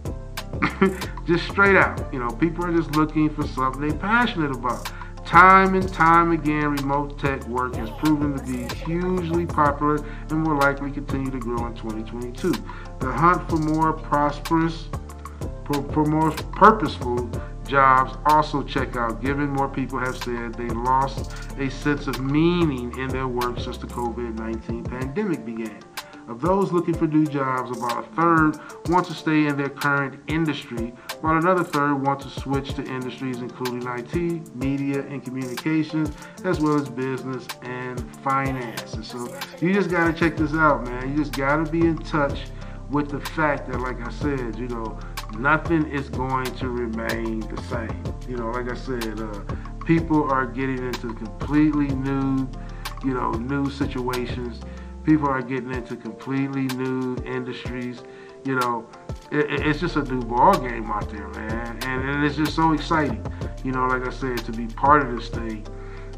just 1.26 1.45
straight 1.49 1.76
out, 1.76 2.02
you 2.13 2.19
know, 2.19 2.30
people 2.30 2.63
are 2.63 2.71
just 2.71 2.95
looking 2.95 3.30
for 3.30 3.45
something 3.45 3.82
they're 3.82 3.99
passionate 3.99 4.56
about. 4.56 4.89
Time 5.25 5.73
and 5.73 5.91
time 5.91 6.31
again, 6.31 6.69
remote 6.69 7.17
tech 7.17 7.45
work 7.47 7.75
has 7.75 7.89
proven 7.91 8.38
to 8.38 8.43
be 8.43 8.73
hugely 8.75 9.45
popular 9.45 10.03
and 10.29 10.45
will 10.45 10.57
likely 10.57 10.91
continue 10.91 11.31
to 11.31 11.39
grow 11.39 11.65
in 11.65 11.73
2022. 11.75 12.53
The 12.99 13.12
hunt 13.12 13.49
for 13.49 13.57
more 13.57 13.93
prosperous, 13.93 14.89
for, 15.65 16.05
more 16.05 16.31
purposeful 16.31 17.29
jobs 17.65 18.17
also 18.25 18.62
check 18.63 18.95
out, 18.95 19.21
given 19.21 19.49
more 19.49 19.69
people 19.69 19.97
have 19.97 20.17
said 20.17 20.53
they 20.55 20.67
lost 20.67 21.31
a 21.57 21.69
sense 21.69 22.07
of 22.07 22.19
meaning 22.19 22.97
in 22.99 23.07
their 23.07 23.27
work 23.27 23.59
since 23.59 23.77
the 23.77 23.88
COVID 23.88 24.38
19 24.38 24.83
pandemic 24.83 25.45
began. 25.45 25.79
Of 26.27 26.39
those 26.39 26.71
looking 26.71 26.93
for 26.93 27.05
new 27.05 27.25
jobs, 27.25 27.77
about 27.77 28.05
a 28.05 28.07
third 28.15 28.59
want 28.89 29.05
to 29.07 29.13
stay 29.13 29.47
in 29.47 29.57
their 29.57 29.69
current 29.69 30.21
industry, 30.27 30.93
while 31.19 31.38
another 31.38 31.63
third 31.63 31.95
want 31.95 32.21
to 32.21 32.29
switch 32.29 32.73
to 32.75 32.83
industries 32.83 33.41
including 33.41 33.86
IT, 33.88 34.55
media, 34.55 35.01
and 35.01 35.23
communications, 35.23 36.12
as 36.45 36.62
well 36.62 36.75
as 36.75 36.88
business 36.88 37.45
and 37.63 37.99
finance. 38.23 38.93
And 38.93 39.05
so 39.05 39.27
you 39.59 39.73
just 39.73 39.89
got 39.89 40.07
to 40.07 40.13
check 40.13 40.38
this 40.38 40.53
out, 40.53 40.86
man. 40.86 41.12
You 41.12 41.17
just 41.17 41.33
got 41.33 41.63
to 41.63 41.69
be 41.69 41.81
in 41.81 41.97
touch 41.97 42.39
with 42.89 43.09
the 43.09 43.19
fact 43.19 43.69
that, 43.69 43.81
like 43.81 44.05
I 44.05 44.12
said, 44.12 44.55
you 44.55 44.67
know, 44.69 44.97
nothing 45.38 45.89
is 45.91 46.09
going 46.09 46.45
to 46.45 46.69
remain 46.69 47.41
the 47.41 47.62
same. 47.63 48.03
You 48.29 48.38
know, 48.38 48.51
like 48.51 48.71
I 48.71 48.75
said, 48.75 49.19
uh, 49.19 49.41
people 49.86 50.31
are 50.31 50.45
getting 50.45 50.77
into 50.77 51.13
completely 51.15 51.88
new, 51.88 52.47
you 53.03 53.13
know, 53.13 53.31
new 53.31 53.69
situations 53.69 54.62
People 55.03 55.27
are 55.27 55.41
getting 55.41 55.73
into 55.73 55.95
completely 55.95 56.67
new 56.75 57.17
industries. 57.25 58.01
You 58.45 58.59
know, 58.59 58.87
it, 59.31 59.61
it's 59.65 59.79
just 59.79 59.95
a 59.95 60.03
new 60.03 60.21
ball 60.21 60.57
game 60.59 60.89
out 60.91 61.09
there, 61.09 61.27
man, 61.29 61.79
and, 61.83 62.09
and 62.09 62.25
it's 62.25 62.35
just 62.35 62.55
so 62.55 62.73
exciting. 62.73 63.25
You 63.63 63.71
know, 63.71 63.87
like 63.87 64.05
I 64.05 64.11
said, 64.11 64.37
to 64.39 64.51
be 64.51 64.67
part 64.67 65.01
of 65.01 65.15
this 65.15 65.29
thing 65.29 65.65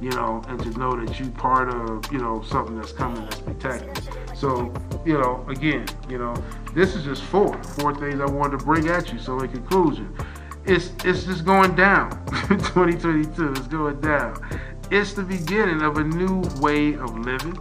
you 0.02 0.10
know, 0.12 0.42
and 0.48 0.60
to 0.62 0.70
know 0.78 0.96
that 1.04 1.20
you 1.20 1.30
part 1.32 1.70
of, 1.70 2.12
you 2.12 2.18
know, 2.18 2.42
something 2.44 2.76
that's 2.76 2.92
coming 2.92 3.24
that's 3.24 3.38
spectacular. 3.38 3.94
So, 4.36 4.74
you 5.06 5.14
know, 5.14 5.46
again, 5.48 5.86
you 6.10 6.18
know, 6.18 6.36
this 6.74 6.96
is 6.96 7.04
just 7.04 7.24
four, 7.24 7.62
four 7.64 7.96
things 7.96 8.20
I 8.20 8.26
wanted 8.26 8.60
to 8.60 8.66
bring 8.66 8.88
at 8.90 9.12
you. 9.14 9.20
So 9.20 9.40
in 9.40 9.50
conclusion, 9.50 10.16
it's 10.66 10.92
it's 11.04 11.24
just 11.24 11.46
going 11.46 11.76
down. 11.76 12.12
2022 12.48 13.54
is 13.54 13.60
going 13.68 14.02
down. 14.02 14.36
It's 14.92 15.14
the 15.14 15.24
beginning 15.24 15.82
of 15.82 15.98
a 15.98 16.04
new 16.04 16.42
way 16.60 16.96
of 16.96 17.18
living 17.18 17.58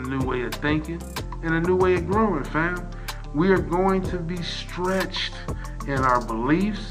a 0.00 0.08
new 0.08 0.26
way 0.26 0.42
of 0.42 0.54
thinking, 0.54 1.02
and 1.42 1.54
a 1.54 1.60
new 1.60 1.76
way 1.76 1.94
of 1.94 2.06
growing, 2.06 2.44
fam. 2.44 2.90
We 3.34 3.50
are 3.50 3.58
going 3.58 4.02
to 4.04 4.18
be 4.18 4.42
stretched 4.42 5.34
in 5.86 5.98
our 5.98 6.24
beliefs 6.24 6.90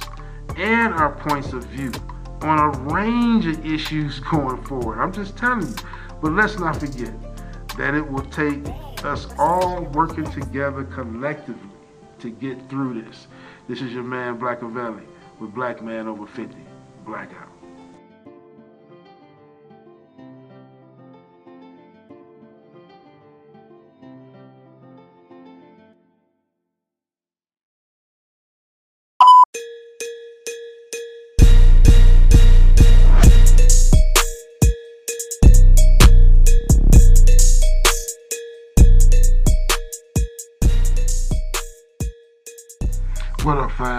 and 0.57 0.93
our 0.93 1.11
points 1.11 1.53
of 1.53 1.65
view 1.65 1.91
on 2.41 2.59
a 2.59 2.93
range 2.93 3.45
of 3.45 3.65
issues 3.65 4.19
going 4.31 4.63
forward. 4.63 5.01
I'm 5.01 5.11
just 5.11 5.37
telling 5.37 5.67
you. 5.67 5.75
But 6.21 6.33
let's 6.33 6.59
not 6.59 6.77
forget 6.77 7.13
that 7.77 7.93
it 7.93 8.09
will 8.09 8.25
take 8.25 8.67
us 9.03 9.27
all 9.37 9.83
working 9.85 10.29
together 10.31 10.83
collectively 10.83 11.69
to 12.19 12.29
get 12.29 12.69
through 12.69 13.01
this. 13.01 13.27
This 13.67 13.81
is 13.81 13.93
your 13.93 14.03
man, 14.03 14.37
Black 14.37 14.59
Blackavelli, 14.59 15.05
with 15.39 15.53
Black 15.53 15.81
Man 15.81 16.07
Over 16.07 16.27
50. 16.27 16.55
Blackout. 17.05 17.48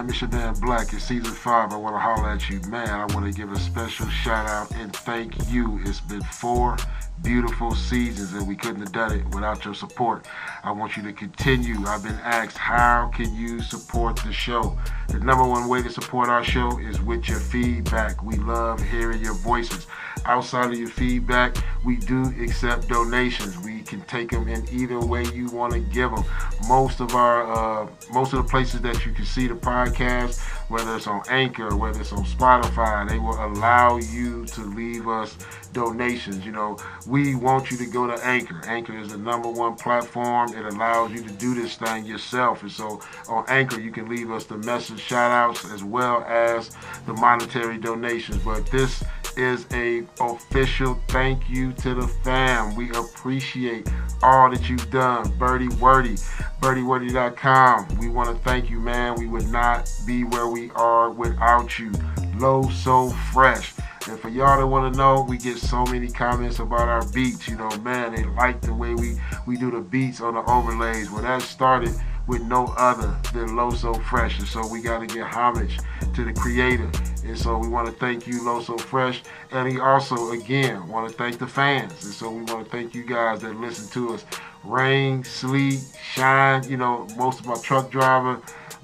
Fam? 0.01 0.09
It's 0.09 0.21
your 0.21 0.31
damn 0.31 0.55
Black. 0.55 0.93
It's 0.95 1.05
season 1.05 1.33
five. 1.35 1.73
I 1.73 1.77
want 1.77 1.95
to 1.95 1.99
holler 1.99 2.31
at 2.31 2.49
you, 2.49 2.61
man. 2.71 2.89
I 2.89 3.05
want 3.15 3.27
to 3.27 3.33
give 3.33 3.53
a 3.53 3.59
special 3.59 4.09
shout 4.09 4.47
out 4.47 4.75
and 4.77 4.95
thank 4.95 5.51
you. 5.51 5.79
It's 5.85 6.01
been 6.01 6.23
four 6.23 6.77
beautiful 7.23 7.75
seasons 7.75 8.33
and 8.33 8.47
we 8.47 8.57
couldn't 8.57 8.81
have 8.81 8.93
done 8.93 9.13
it 9.13 9.25
without 9.35 9.65
your 9.65 9.75
support. 9.75 10.27
I 10.63 10.73
want 10.73 10.97
you 10.97 11.03
to 11.05 11.13
continue. 11.13 11.87
I've 11.87 12.03
been 12.03 12.19
asked, 12.23 12.57
how 12.57 13.11
can 13.15 13.35
you 13.35 13.61
support 13.61 14.17
the 14.17 14.33
show? 14.33 14.79
The 15.09 15.19
number 15.19 15.45
one 15.45 15.69
way 15.69 15.83
to 15.83 15.91
support 15.91 16.29
our 16.29 16.45
show 16.45 16.79
is 16.79 17.01
with 17.01 17.29
your 17.29 17.41
feedback. 17.41 18.23
We 18.23 18.37
love 18.37 18.81
hearing 18.83 19.23
your 19.23 19.35
voices. 19.35 19.87
Outside 20.25 20.73
of 20.73 20.79
your 20.79 20.89
feedback, 20.89 21.57
we 21.85 21.97
do 21.97 22.25
accept 22.41 22.89
donations. 22.89 23.59
We 23.59 23.83
can 23.83 24.03
take 24.03 24.31
them 24.31 24.49
in 24.49 24.69
either 24.71 25.01
way 25.01 25.25
you 25.25 25.49
want 25.49 25.73
to 25.73 25.81
give 25.81 26.11
them. 26.11 26.25
Most 26.69 27.01
of 27.01 27.15
our, 27.15 27.85
uh, 27.85 27.89
most 28.13 28.33
of 28.33 28.43
the 28.43 28.49
places 28.49 28.81
that 28.83 29.05
you 29.05 29.13
can 29.13 29.25
see 29.25 29.47
the 29.47 29.55
podcast, 29.55 30.41
whether 30.71 30.95
it's 30.97 31.09
on 31.09 31.23
Anchor, 31.29 31.77
whether 31.77 32.01
it's 32.01 32.13
on 32.13 32.25
Spotify, 32.25 33.09
they 33.09 33.19
will 33.19 33.45
allow 33.45 33.99
you 33.99 34.47
to 34.47 34.63
leave 34.63 35.09
us 35.09 35.37
donations. 35.73 36.47
You 36.47 36.53
know, 36.53 36.79
we 37.07 37.35
want 37.35 37.71
you 37.71 37.77
to 37.79 37.87
go 37.87 38.07
to 38.07 38.15
Anchor. 38.25 38.61
Anchor 38.67 38.97
is 38.97 39.11
the 39.11 39.19
number 39.19 39.49
one 39.49 39.75
platform. 39.75 40.55
It 40.55 40.65
allows 40.65 41.11
you 41.11 41.23
to 41.23 41.33
do 41.35 41.55
this 41.55 41.77
thing 41.77 42.07
yourself. 42.07 42.63
And 42.63 42.71
so 42.71 43.01
on 43.29 43.45
Anchor, 43.49 43.81
you 43.81 43.91
can 43.91 44.09
leave 44.09 44.31
us 44.31 44.45
the 44.45 44.59
message 44.59 45.01
shout 45.01 45.33
outs 45.33 45.65
as 45.73 45.83
well 45.83 46.25
as 46.25 46.71
the 47.07 47.15
monetary 47.15 47.77
donations. 47.77 48.43
But 48.43 48.67
this 48.67 49.03
is 49.37 49.67
a 49.73 50.05
official 50.21 51.01
thank 51.09 51.49
you 51.49 51.73
to 51.75 51.95
the 51.95 52.07
fam. 52.07 52.75
We 52.75 52.91
appreciate 52.91 53.89
all 54.23 54.51
that 54.51 54.69
you've 54.69 54.91
done. 54.91 55.31
Birdie 55.39 55.69
Wordy, 55.77 56.17
birdiewordy.com. 56.61 57.99
We 57.99 58.09
want 58.09 58.29
to 58.29 58.43
thank 58.45 58.71
you, 58.71 58.81
man. 58.81 59.17
We 59.17 59.27
would 59.27 59.49
not 59.49 59.91
be 60.07 60.25
where 60.25 60.49
we 60.49 60.71
are 60.73 61.11
without 61.11 61.79
you. 61.79 61.93
Low 62.39 62.69
So 62.71 63.11
Fresh. 63.33 63.75
And 64.09 64.19
for 64.19 64.31
y'all 64.31 64.59
that 64.59 64.67
want 64.67 64.93
to 64.93 64.99
know, 64.99 65.27
we 65.29 65.37
get 65.37 65.59
so 65.59 65.85
many 65.85 66.09
comments 66.09 66.59
about 66.59 66.89
our 66.89 67.07
beats. 67.09 67.47
You 67.47 67.57
know, 67.57 67.69
man, 67.79 68.15
they 68.15 68.25
like 68.25 68.61
the 68.61 68.73
way 68.73 68.95
we, 68.95 69.21
we 69.47 69.57
do 69.57 69.71
the 69.71 69.81
beats 69.81 70.21
on 70.21 70.35
the 70.35 70.43
overlays. 70.51 71.11
Well, 71.11 71.23
that 71.23 71.43
started 71.43 71.95
with 72.27 72.43
no 72.43 72.67
other 72.79 73.15
than 73.35 73.57
Low 73.57 73.71
So 73.71 73.93
Fresh. 73.95 74.39
And 74.39 74.49
so 74.49 74.67
we 74.67 74.81
got 74.81 75.01
to 75.01 75.07
get 75.07 75.27
homage 75.27 75.79
to 76.15 76.25
the 76.25 76.33
creator. 76.33 76.91
And 77.25 77.39
so 77.39 77.59
we 77.59 77.69
want 77.69 77.87
to 77.87 77.93
thank 77.93 78.27
you, 78.27 78.45
Low 78.45 78.61
So 78.63 78.79
Fresh. 78.79 79.23
And 79.51 79.71
he 79.71 79.79
also, 79.79 80.33
again, 80.33 80.89
want 80.89 81.11
to 81.11 81.17
thank 81.17 81.39
the 81.39 81.47
fans. 81.47 82.05
And 82.05 82.15
so 82.15 82.31
we 82.31 82.43
want 82.43 82.65
to 82.65 82.71
thank 82.71 82.95
you 82.95 83.05
guys 83.05 83.41
that 83.41 83.57
listen 83.57 83.89
to 83.91 84.15
us. 84.15 84.25
Rain, 84.65 85.25
sleet, 85.25 85.81
shine, 86.03 86.69
you 86.69 86.77
know, 86.77 87.07
most 87.17 87.41
of 87.41 87.47
my 87.47 87.57
truck 87.63 87.91
driver 87.91 88.41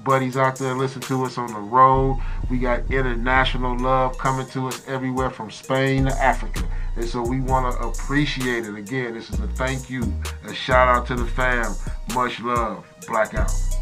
buddies 0.06 0.36
out 0.36 0.56
there 0.56 0.74
listen 0.74 1.02
to 1.02 1.24
us 1.24 1.36
on 1.36 1.52
the 1.52 1.58
road. 1.58 2.22
We 2.48 2.58
got 2.58 2.90
international 2.90 3.76
love 3.78 4.16
coming 4.18 4.46
to 4.48 4.68
us 4.68 4.86
everywhere 4.86 5.30
from 5.30 5.50
Spain 5.50 6.06
to 6.06 6.12
Africa. 6.12 6.62
And 6.94 7.04
so 7.04 7.20
we 7.22 7.40
want 7.40 7.74
to 7.74 7.80
appreciate 7.80 8.64
it. 8.64 8.74
Again, 8.74 9.14
this 9.14 9.28
is 9.30 9.40
a 9.40 9.48
thank 9.48 9.90
you, 9.90 10.02
a 10.46 10.54
shout 10.54 10.88
out 10.88 11.06
to 11.08 11.16
the 11.16 11.26
fam. 11.26 11.74
Much 12.14 12.40
love. 12.40 12.86
Blackout. 13.06 13.75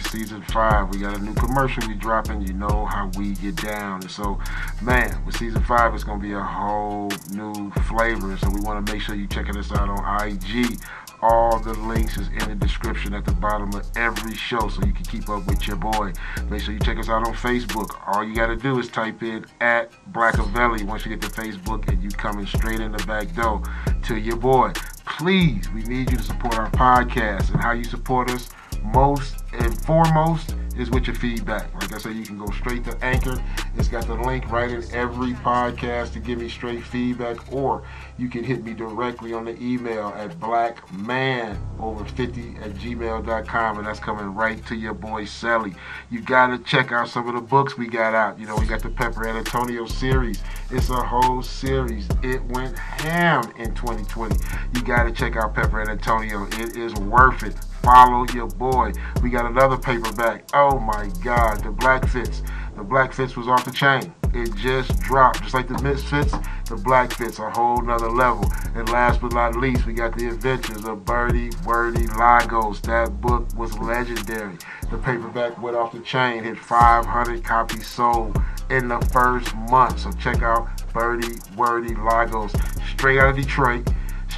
Season 0.00 0.42
five. 0.42 0.88
We 0.90 0.98
got 0.98 1.18
a 1.18 1.22
new 1.22 1.34
commercial 1.34 1.86
we 1.86 1.94
dropping. 1.94 2.42
You 2.42 2.52
know 2.54 2.86
how 2.86 3.10
we 3.16 3.32
get 3.34 3.56
down. 3.56 4.02
And 4.02 4.10
so, 4.10 4.38
man, 4.80 5.24
with 5.24 5.36
season 5.36 5.62
five, 5.64 5.94
it's 5.94 6.04
going 6.04 6.20
to 6.20 6.26
be 6.26 6.32
a 6.32 6.40
whole 6.40 7.10
new 7.30 7.70
flavor. 7.88 8.36
So 8.38 8.50
we 8.50 8.60
want 8.60 8.84
to 8.84 8.92
make 8.92 9.02
sure 9.02 9.14
you 9.14 9.26
checking 9.26 9.56
us 9.56 9.72
out 9.72 9.88
on 9.88 10.28
IG. 10.28 10.78
All 11.20 11.60
the 11.60 11.74
links 11.74 12.16
is 12.16 12.26
in 12.28 12.48
the 12.48 12.56
description 12.56 13.14
at 13.14 13.24
the 13.24 13.32
bottom 13.32 13.72
of 13.74 13.86
every 13.96 14.34
show 14.34 14.68
so 14.68 14.84
you 14.84 14.92
can 14.92 15.04
keep 15.04 15.28
up 15.28 15.46
with 15.46 15.68
your 15.68 15.76
boy. 15.76 16.12
Make 16.50 16.62
sure 16.62 16.74
you 16.74 16.80
check 16.80 16.98
us 16.98 17.08
out 17.08 17.26
on 17.26 17.34
Facebook. 17.34 17.96
All 18.08 18.24
you 18.24 18.34
got 18.34 18.48
to 18.48 18.56
do 18.56 18.78
is 18.80 18.88
type 18.88 19.22
in 19.22 19.46
at 19.60 19.92
Blackavelli 20.12 20.82
once 20.84 21.06
you 21.06 21.16
get 21.16 21.20
to 21.22 21.28
Facebook 21.28 21.88
and 21.88 22.02
you 22.02 22.10
coming 22.10 22.46
straight 22.46 22.80
in 22.80 22.90
the 22.90 23.06
back 23.06 23.32
door 23.36 23.62
to 24.04 24.18
your 24.18 24.36
boy. 24.36 24.72
Please, 25.06 25.70
we 25.70 25.82
need 25.84 26.10
you 26.10 26.16
to 26.16 26.22
support 26.24 26.58
our 26.58 26.70
podcast 26.72 27.52
and 27.52 27.60
how 27.60 27.70
you 27.70 27.84
support 27.84 28.28
us 28.30 28.50
most 28.82 29.44
foremost 29.84 30.54
is 30.76 30.90
with 30.90 31.06
your 31.06 31.16
feedback. 31.16 31.72
Like 31.74 31.92
I 31.92 31.98
said, 31.98 32.16
you 32.16 32.24
can 32.24 32.38
go 32.38 32.50
straight 32.52 32.84
to 32.84 32.96
Anchor. 33.04 33.42
It's 33.76 33.88
got 33.88 34.06
the 34.06 34.14
link 34.14 34.50
right 34.50 34.70
in 34.70 34.82
every 34.92 35.32
podcast 35.34 36.12
to 36.14 36.20
give 36.20 36.38
me 36.38 36.48
straight 36.48 36.82
feedback, 36.82 37.52
or 37.52 37.82
you 38.18 38.28
can 38.28 38.44
hit 38.44 38.64
me 38.64 38.72
directly 38.72 39.32
on 39.32 39.44
the 39.44 39.60
email 39.62 40.08
at 40.16 40.38
blackmanover50 40.40 42.62
at 42.62 42.74
gmail.com, 42.74 43.78
and 43.78 43.86
that's 43.86 44.00
coming 44.00 44.34
right 44.34 44.64
to 44.66 44.74
your 44.74 44.94
boy 44.94 45.24
Sally. 45.24 45.74
You 46.10 46.20
got 46.20 46.48
to 46.48 46.58
check 46.58 46.92
out 46.92 47.08
some 47.08 47.28
of 47.28 47.34
the 47.34 47.40
books 47.40 47.76
we 47.76 47.86
got 47.86 48.14
out. 48.14 48.38
You 48.38 48.46
know, 48.46 48.56
we 48.56 48.66
got 48.66 48.82
the 48.82 48.90
Pepper 48.90 49.28
Antonio 49.28 49.86
series. 49.86 50.42
It's 50.70 50.90
a 50.90 50.94
whole 50.94 51.42
series. 51.42 52.08
It 52.22 52.42
went 52.46 52.78
ham 52.78 53.52
in 53.58 53.74
2020. 53.74 54.36
You 54.74 54.82
got 54.82 55.04
to 55.04 55.12
check 55.12 55.36
out 55.36 55.54
Pepper 55.54 55.88
Antonio. 55.88 56.46
It 56.52 56.76
is 56.76 56.94
worth 56.94 57.42
it 57.42 57.56
follow 57.82 58.26
your 58.32 58.48
boy. 58.48 58.92
We 59.22 59.30
got 59.30 59.46
another 59.46 59.76
paperback. 59.76 60.48
Oh 60.54 60.78
my 60.78 61.10
God, 61.22 61.62
the 61.62 61.70
Black 61.70 62.08
Fits. 62.08 62.42
The 62.76 62.82
Black 62.82 63.12
Fits 63.12 63.36
was 63.36 63.48
off 63.48 63.64
the 63.64 63.70
chain. 63.70 64.14
It 64.34 64.54
just 64.56 64.98
dropped. 65.00 65.42
Just 65.42 65.54
like 65.54 65.68
the 65.68 65.80
Misfits, 65.82 66.34
the 66.68 66.76
Black 66.76 67.12
Fits 67.12 67.38
a 67.38 67.50
whole 67.50 67.82
nother 67.82 68.08
level. 68.10 68.50
And 68.74 68.88
last 68.88 69.20
but 69.20 69.32
not 69.34 69.56
least, 69.56 69.84
we 69.84 69.92
got 69.92 70.16
the 70.16 70.28
adventures 70.28 70.84
of 70.84 71.04
Birdie, 71.04 71.50
Wordy, 71.66 72.06
Lagos. 72.18 72.80
That 72.80 73.20
book 73.20 73.46
was 73.56 73.76
legendary. 73.78 74.56
The 74.90 74.98
paperback 74.98 75.60
went 75.60 75.76
off 75.76 75.92
the 75.92 76.00
chain, 76.00 76.44
hit 76.44 76.58
500 76.58 77.44
copies 77.44 77.86
sold 77.86 78.40
in 78.70 78.88
the 78.88 79.00
first 79.12 79.54
month. 79.54 80.00
So 80.00 80.12
check 80.12 80.42
out 80.42 80.68
Birdie, 80.94 81.38
Wordy, 81.56 81.94
Lagos. 81.94 82.52
Straight 82.94 83.18
out 83.18 83.30
of 83.30 83.36
Detroit 83.36 83.86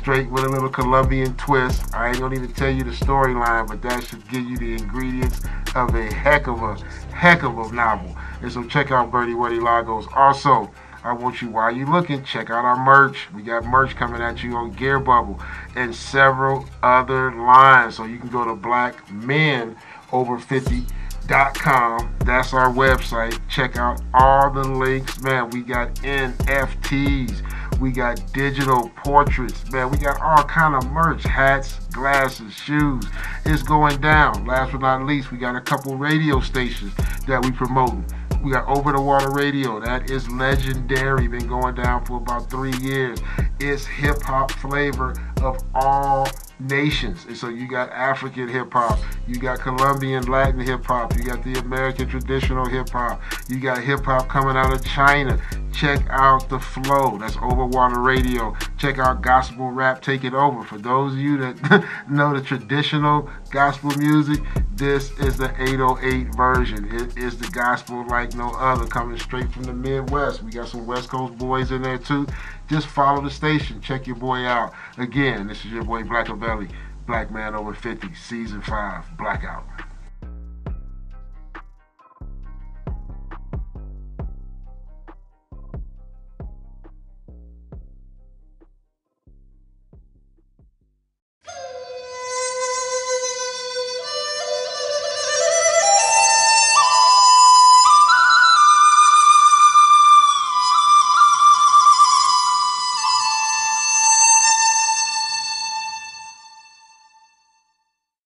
straight 0.05 0.31
with 0.31 0.45
a 0.45 0.49
little 0.51 0.69
Colombian 0.69 1.35
twist. 1.39 1.83
I 1.95 2.09
ain't 2.09 2.19
gonna 2.19 2.35
even 2.35 2.53
tell 2.53 2.69
you 2.69 2.85
the 2.85 2.91
storyline, 2.91 3.67
but 3.67 3.81
that 3.81 4.05
should 4.05 4.29
give 4.29 4.45
you 4.45 4.59
the 4.59 4.75
ingredients 4.75 5.41
of 5.75 5.95
a 5.95 6.13
heck 6.13 6.47
of 6.47 6.63
a 6.63 6.77
heck 7.15 7.43
of 7.43 7.57
a 7.57 7.73
novel. 7.73 8.15
And 8.43 8.53
so 8.53 8.65
check 8.65 8.91
out 8.91 9.11
Birdie 9.11 9.33
Wordy 9.33 9.61
Lagos. 9.61 10.05
Also, 10.15 10.71
I 11.03 11.15
want 11.15 11.41
you 11.41 11.49
while 11.49 11.75
you 11.75 11.87
looking, 11.87 12.23
check 12.23 12.51
out 12.51 12.67
our 12.67 12.85
merch. 12.85 13.33
We 13.33 13.41
got 13.41 13.65
merch 13.65 13.97
coming 13.97 14.21
at 14.21 14.43
you 14.43 14.55
on 14.57 14.73
Gear 14.73 15.01
Bubble 15.01 15.41
and 15.75 15.95
several 15.95 16.67
other 16.83 17.33
lines. 17.33 17.97
So 17.97 18.05
you 18.05 18.19
can 18.19 18.29
go 18.29 18.45
to 18.45 18.55
Black 18.55 19.11
Men 19.11 19.75
Over 20.13 20.39
50 20.39 20.85
com. 21.29 22.15
That's 22.27 22.53
our 22.53 22.71
website. 22.71 23.41
Check 23.49 23.79
out 23.79 24.03
all 24.13 24.51
the 24.51 24.65
links. 24.65 25.23
Man, 25.23 25.49
we 25.49 25.63
got 25.63 25.95
NFTs. 25.95 27.41
We 27.81 27.91
got 27.91 28.33
digital 28.33 28.91
portraits. 28.97 29.71
Man, 29.71 29.91
we 29.91 29.99
got 29.99 30.21
all 30.21 30.45
kind 30.45 30.75
of 30.75 30.91
merch. 30.91 31.23
Hats, 31.23 31.79
glasses, 31.93 32.53
shoes. 32.55 33.05
It's 33.45 33.63
going 33.63 34.01
down. 34.01 34.47
Last 34.47 34.73
but 34.73 34.81
not 34.81 35.05
least, 35.05 35.31
we 35.33 35.39
got 35.39 35.57
a 35.57 35.61
couple 35.61 35.97
radio 35.97 36.41
stations 36.41 36.93
that 37.27 37.45
we 37.45 37.51
promoting. 37.51 38.05
We 38.45 38.51
got 38.51 38.69
Over 38.69 38.93
the 38.93 39.01
Water 39.01 39.31
Radio. 39.31 39.81
That 39.81 40.11
is 40.11 40.31
legendary. 40.31 41.29
Been 41.29 41.49
going 41.49 41.77
down 41.77 42.05
for 42.05 42.19
about 42.19 42.51
three 42.51 42.77
years. 42.77 43.19
It's 43.59 43.87
hip 43.87 44.21
hop 44.21 44.51
flavor 44.51 45.15
of 45.41 45.57
all 45.75 46.29
nations. 46.61 47.25
And 47.27 47.35
so 47.35 47.49
you 47.49 47.67
got 47.67 47.91
African 47.91 48.49
hip 48.49 48.71
hop, 48.73 48.99
you 49.27 49.37
got 49.37 49.61
Colombian 49.61 50.25
Latin 50.25 50.61
hip 50.61 50.85
hop, 50.85 51.17
you 51.17 51.25
got 51.25 51.43
the 51.43 51.55
American 51.55 52.07
traditional 52.07 52.67
hip 52.67 52.91
hop, 52.91 53.23
you 53.49 53.59
got 53.59 53.83
hip 53.83 54.05
hop 54.05 54.29
coming 54.29 54.57
out 54.57 54.75
of 54.75 54.85
China. 54.85 55.41
Check 55.73 56.07
out 56.11 56.49
the 56.49 56.59
flow. 56.59 57.17
That's 57.19 57.37
Overwater 57.37 58.05
Radio. 58.05 58.55
Check 58.77 58.99
out 58.99 59.23
Gospel 59.23 59.71
Rap 59.71 60.03
Take 60.03 60.25
It 60.25 60.35
Over. 60.35 60.65
For 60.65 60.79
those 60.79 61.13
of 61.13 61.19
you 61.19 61.39
that 61.39 61.85
know 62.11 62.35
the 62.35 62.43
traditional 62.43 63.31
gospel 63.51 63.91
music, 63.97 64.41
this 64.75 65.11
is 65.21 65.39
the 65.39 65.55
808 65.63 66.35
version. 66.35 66.85
It 66.93 67.17
is 67.17 67.39
the 67.39 67.49
gospel 67.49 68.07
like 68.09 68.35
no 68.35 68.51
other, 68.55 68.87
coming 68.87 69.19
straight 69.19 69.51
from 69.53 69.63
the 69.63 69.73
Midwest. 69.73 70.43
We 70.43 70.51
got 70.51 70.69
some 70.69 70.87
West 70.87 71.09
Coast 71.09 71.39
boys 71.39 71.71
in 71.71 71.83
there 71.83 71.99
too. 71.99 72.27
Just 72.69 72.89
follow 72.89 73.23
the 73.23 73.31
station. 73.31 73.81
Check 73.81 74.07
your 74.07 74.17
boy 74.17 74.45
out. 74.45 74.73
Again, 74.99 75.47
this 75.47 75.65
is 75.65 75.71
your 75.71 75.85
boy 75.85 76.03
Black 76.03 76.27
Belly, 76.39 76.69
Black 77.07 77.31
Man 77.31 77.55
Over 77.55 77.75
50, 77.75 78.15
Season 78.15 78.61
5, 78.61 79.17
Blackout. 79.17 79.65